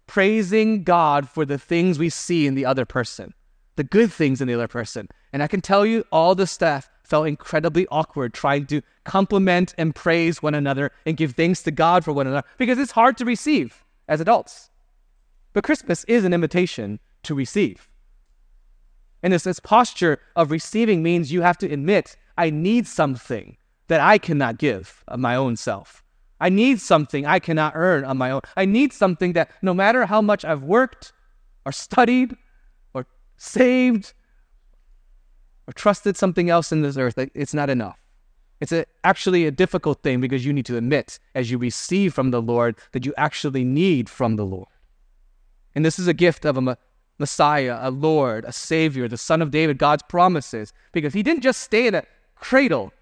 praising 0.06 0.82
God 0.84 1.28
for 1.28 1.44
the 1.44 1.58
things 1.58 1.98
we 1.98 2.08
see 2.08 2.46
in 2.46 2.54
the 2.54 2.64
other 2.64 2.86
person, 2.86 3.34
the 3.76 3.84
good 3.84 4.10
things 4.10 4.40
in 4.40 4.48
the 4.48 4.54
other 4.54 4.68
person. 4.68 5.06
And 5.34 5.42
I 5.42 5.48
can 5.48 5.60
tell 5.60 5.84
you, 5.84 6.02
all 6.10 6.34
the 6.34 6.46
staff 6.46 6.88
felt 7.04 7.28
incredibly 7.28 7.86
awkward 7.88 8.32
trying 8.32 8.64
to 8.68 8.80
compliment 9.04 9.74
and 9.76 9.94
praise 9.94 10.42
one 10.42 10.54
another 10.54 10.92
and 11.04 11.18
give 11.18 11.32
thanks 11.32 11.62
to 11.64 11.70
God 11.70 12.06
for 12.06 12.14
one 12.14 12.26
another 12.26 12.46
because 12.56 12.78
it's 12.78 12.90
hard 12.90 13.18
to 13.18 13.26
receive 13.26 13.84
as 14.08 14.18
adults. 14.18 14.70
But 15.52 15.64
Christmas 15.64 16.04
is 16.04 16.24
an 16.24 16.32
invitation 16.32 17.00
to 17.24 17.34
receive. 17.34 17.86
And 19.22 19.34
this, 19.34 19.42
this 19.42 19.60
posture 19.60 20.20
of 20.36 20.50
receiving 20.50 21.02
means 21.02 21.30
you 21.30 21.42
have 21.42 21.58
to 21.58 21.70
admit, 21.70 22.16
I 22.38 22.48
need 22.48 22.86
something 22.86 23.58
that 23.88 24.00
I 24.00 24.16
cannot 24.16 24.56
give 24.56 25.04
of 25.06 25.20
my 25.20 25.36
own 25.36 25.56
self. 25.56 26.02
I 26.40 26.48
need 26.48 26.80
something 26.80 27.26
I 27.26 27.38
cannot 27.38 27.72
earn 27.76 28.04
on 28.04 28.16
my 28.16 28.30
own. 28.30 28.40
I 28.56 28.64
need 28.64 28.92
something 28.92 29.34
that 29.34 29.50
no 29.62 29.74
matter 29.74 30.06
how 30.06 30.22
much 30.22 30.44
I've 30.44 30.62
worked 30.62 31.12
or 31.64 31.72
studied 31.72 32.34
or 32.94 33.06
saved 33.36 34.14
or 35.66 35.72
trusted 35.72 36.16
something 36.16 36.48
else 36.48 36.72
in 36.72 36.82
this 36.82 36.96
earth, 36.96 37.18
it's 37.34 37.54
not 37.54 37.68
enough. 37.68 37.98
It's 38.60 38.72
a, 38.72 38.84
actually 39.04 39.46
a 39.46 39.50
difficult 39.50 40.02
thing 40.02 40.20
because 40.20 40.44
you 40.44 40.52
need 40.52 40.66
to 40.66 40.76
admit 40.76 41.18
as 41.34 41.50
you 41.50 41.58
receive 41.58 42.12
from 42.14 42.30
the 42.30 42.42
Lord 42.42 42.76
that 42.92 43.06
you 43.06 43.14
actually 43.16 43.64
need 43.64 44.08
from 44.08 44.36
the 44.36 44.44
Lord. 44.44 44.68
And 45.74 45.84
this 45.84 45.98
is 45.98 46.08
a 46.08 46.14
gift 46.14 46.44
of 46.44 46.56
a 46.56 46.76
Messiah, 47.18 47.78
a 47.80 47.90
Lord, 47.90 48.44
a 48.44 48.52
Savior, 48.52 49.08
the 49.08 49.16
Son 49.16 49.40
of 49.42 49.50
David, 49.50 49.78
God's 49.78 50.02
promises, 50.02 50.72
because 50.92 51.12
he 51.12 51.22
didn't 51.22 51.42
just 51.42 51.62
stay 51.62 51.86
in 51.86 51.94
a 51.94 52.04
cradle 52.34 52.92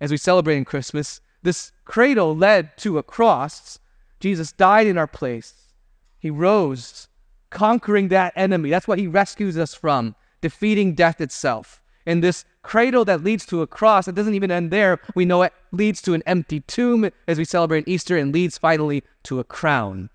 as 0.00 0.10
we 0.10 0.16
celebrate 0.16 0.56
in 0.56 0.64
Christmas. 0.64 1.20
This 1.44 1.72
cradle 1.84 2.34
led 2.34 2.76
to 2.78 2.96
a 2.96 3.02
cross. 3.02 3.78
Jesus 4.18 4.50
died 4.50 4.86
in 4.86 4.96
our 4.96 5.06
place. 5.06 5.74
He 6.18 6.30
rose, 6.30 7.06
conquering 7.50 8.08
that 8.08 8.32
enemy. 8.34 8.70
That's 8.70 8.88
what 8.88 8.98
he 8.98 9.06
rescues 9.06 9.58
us 9.58 9.74
from, 9.74 10.16
defeating 10.40 10.94
death 10.94 11.20
itself. 11.20 11.82
And 12.06 12.24
this 12.24 12.46
cradle 12.62 13.04
that 13.04 13.22
leads 13.22 13.44
to 13.46 13.60
a 13.60 13.66
cross, 13.66 14.08
it 14.08 14.14
doesn't 14.14 14.34
even 14.34 14.50
end 14.50 14.70
there. 14.70 14.98
We 15.14 15.26
know 15.26 15.42
it 15.42 15.52
leads 15.70 16.00
to 16.02 16.14
an 16.14 16.22
empty 16.24 16.60
tomb 16.60 17.10
as 17.28 17.36
we 17.36 17.44
celebrate 17.44 17.86
Easter 17.86 18.16
and 18.16 18.32
leads 18.32 18.56
finally 18.56 19.04
to 19.24 19.38
a 19.38 19.44
crown. 19.44 20.08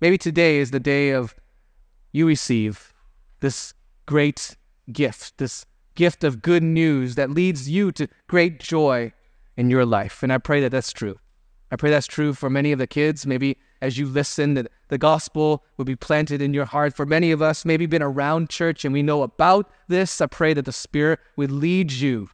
Maybe 0.00 0.16
today 0.16 0.58
is 0.58 0.70
the 0.70 0.80
day 0.80 1.10
of 1.10 1.34
you 2.12 2.24
receive 2.24 2.94
this 3.40 3.74
great 4.06 4.56
gift, 4.92 5.38
this 5.38 5.66
gift 5.96 6.22
of 6.22 6.40
good 6.40 6.62
news 6.62 7.16
that 7.16 7.30
leads 7.30 7.68
you 7.68 7.90
to 7.92 8.06
great 8.28 8.60
joy 8.60 9.12
in 9.56 9.70
your 9.70 9.84
life. 9.84 10.22
And 10.22 10.32
I 10.32 10.38
pray 10.38 10.60
that 10.60 10.70
that's 10.70 10.92
true. 10.92 11.18
I 11.72 11.76
pray 11.76 11.90
that's 11.90 12.06
true 12.06 12.34
for 12.34 12.50
many 12.50 12.72
of 12.72 12.78
the 12.78 12.86
kids. 12.86 13.26
Maybe 13.26 13.56
as 13.80 13.96
you 13.96 14.06
listen, 14.06 14.54
that 14.54 14.70
the 14.88 14.98
gospel 14.98 15.64
will 15.76 15.84
be 15.84 15.96
planted 15.96 16.42
in 16.42 16.52
your 16.52 16.64
heart. 16.64 16.94
For 16.94 17.06
many 17.06 17.30
of 17.30 17.40
us, 17.40 17.64
maybe 17.64 17.86
been 17.86 18.02
around 18.02 18.50
church 18.50 18.84
and 18.84 18.92
we 18.92 19.02
know 19.02 19.22
about 19.22 19.70
this. 19.88 20.20
I 20.20 20.26
pray 20.26 20.52
that 20.54 20.64
the 20.64 20.72
Spirit 20.72 21.20
would 21.36 21.52
lead 21.52 21.92
you 21.92 22.28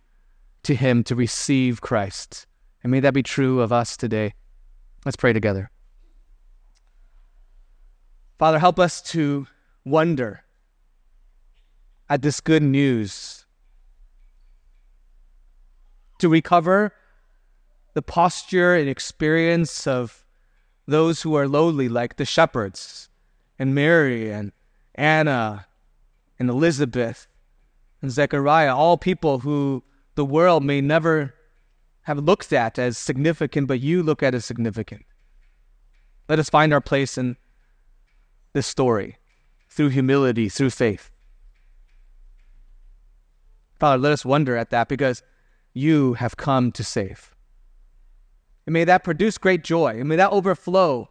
to 0.63 0.75
Him 0.75 1.05
to 1.05 1.15
receive 1.15 1.81
Christ. 1.81 2.47
And 2.83 2.91
may 2.91 3.01
that 3.01 3.15
be 3.15 3.23
true 3.23 3.61
of 3.61 3.73
us 3.73 3.97
today. 3.97 4.33
Let's 5.05 5.17
pray 5.17 5.33
together. 5.33 5.71
Father, 8.39 8.59
help 8.59 8.79
us 8.79 9.01
to 9.03 9.47
wonder 9.85 10.45
at 12.09 12.23
this 12.23 12.41
good 12.41 12.63
news, 12.63 13.45
to 16.19 16.29
recover 16.29 16.93
the 17.97 18.03
posture 18.03 18.75
and 18.75 18.91
experience 18.91 19.87
of 19.87 20.27
those 20.87 21.23
who 21.23 21.35
are 21.35 21.49
lowly, 21.49 21.89
like 21.89 22.17
the 22.17 22.27
shepherds, 22.27 23.09
and 23.59 23.75
Mary, 23.75 24.31
and 24.31 24.53
Anna, 24.97 25.67
and 26.39 26.51
Elizabeth, 26.51 27.27
and 28.03 28.11
Zechariah, 28.11 28.77
all 28.77 28.99
people 28.99 29.39
who 29.39 29.83
the 30.15 30.27
world 30.27 30.63
may 30.63 30.83
never 30.83 31.33
have 32.03 32.19
looked 32.19 32.53
at 32.53 32.79
as 32.79 32.99
significant, 32.99 33.67
but 33.67 33.81
you 33.81 34.03
look 34.03 34.23
at 34.23 34.35
as 34.35 34.45
significant. 34.45 35.07
Let 36.29 36.39
us 36.39 36.51
find 36.51 36.75
our 36.75 36.83
place 36.83 37.17
in 37.17 37.39
this 38.53 38.67
story 38.67 39.17
through 39.71 39.89
humility, 39.89 40.51
through 40.51 40.69
faith. 40.69 41.11
Father, 43.81 43.97
let 43.97 44.13
us 44.13 44.23
wonder 44.23 44.55
at 44.55 44.69
that 44.69 44.87
because 44.87 45.23
you 45.73 46.13
have 46.13 46.37
come 46.37 46.71
to 46.73 46.85
save. 46.85 47.33
And 48.67 48.73
may 48.73 48.85
that 48.85 49.05
produce 49.05 49.39
great 49.39 49.63
joy, 49.63 49.99
and 49.99 50.09
may 50.09 50.17
that 50.17 50.33
overflow 50.33 51.09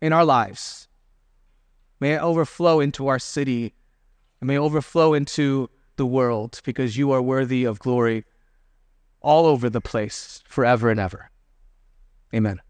in 0.00 0.12
our 0.12 0.24
lives. 0.24 0.88
May 1.98 2.14
it 2.14 2.20
overflow 2.20 2.80
into 2.80 3.08
our 3.08 3.18
city, 3.18 3.74
and 4.40 4.48
may 4.48 4.54
it 4.54 4.60
overflow 4.60 5.14
into 5.14 5.68
the 5.96 6.06
world 6.06 6.60
because 6.64 6.96
you 6.96 7.10
are 7.12 7.20
worthy 7.20 7.64
of 7.64 7.78
glory 7.78 8.24
all 9.20 9.46
over 9.46 9.68
the 9.68 9.80
place 9.80 10.42
forever 10.46 10.90
and 10.90 10.98
ever. 10.98 11.30
Amen. 12.34 12.60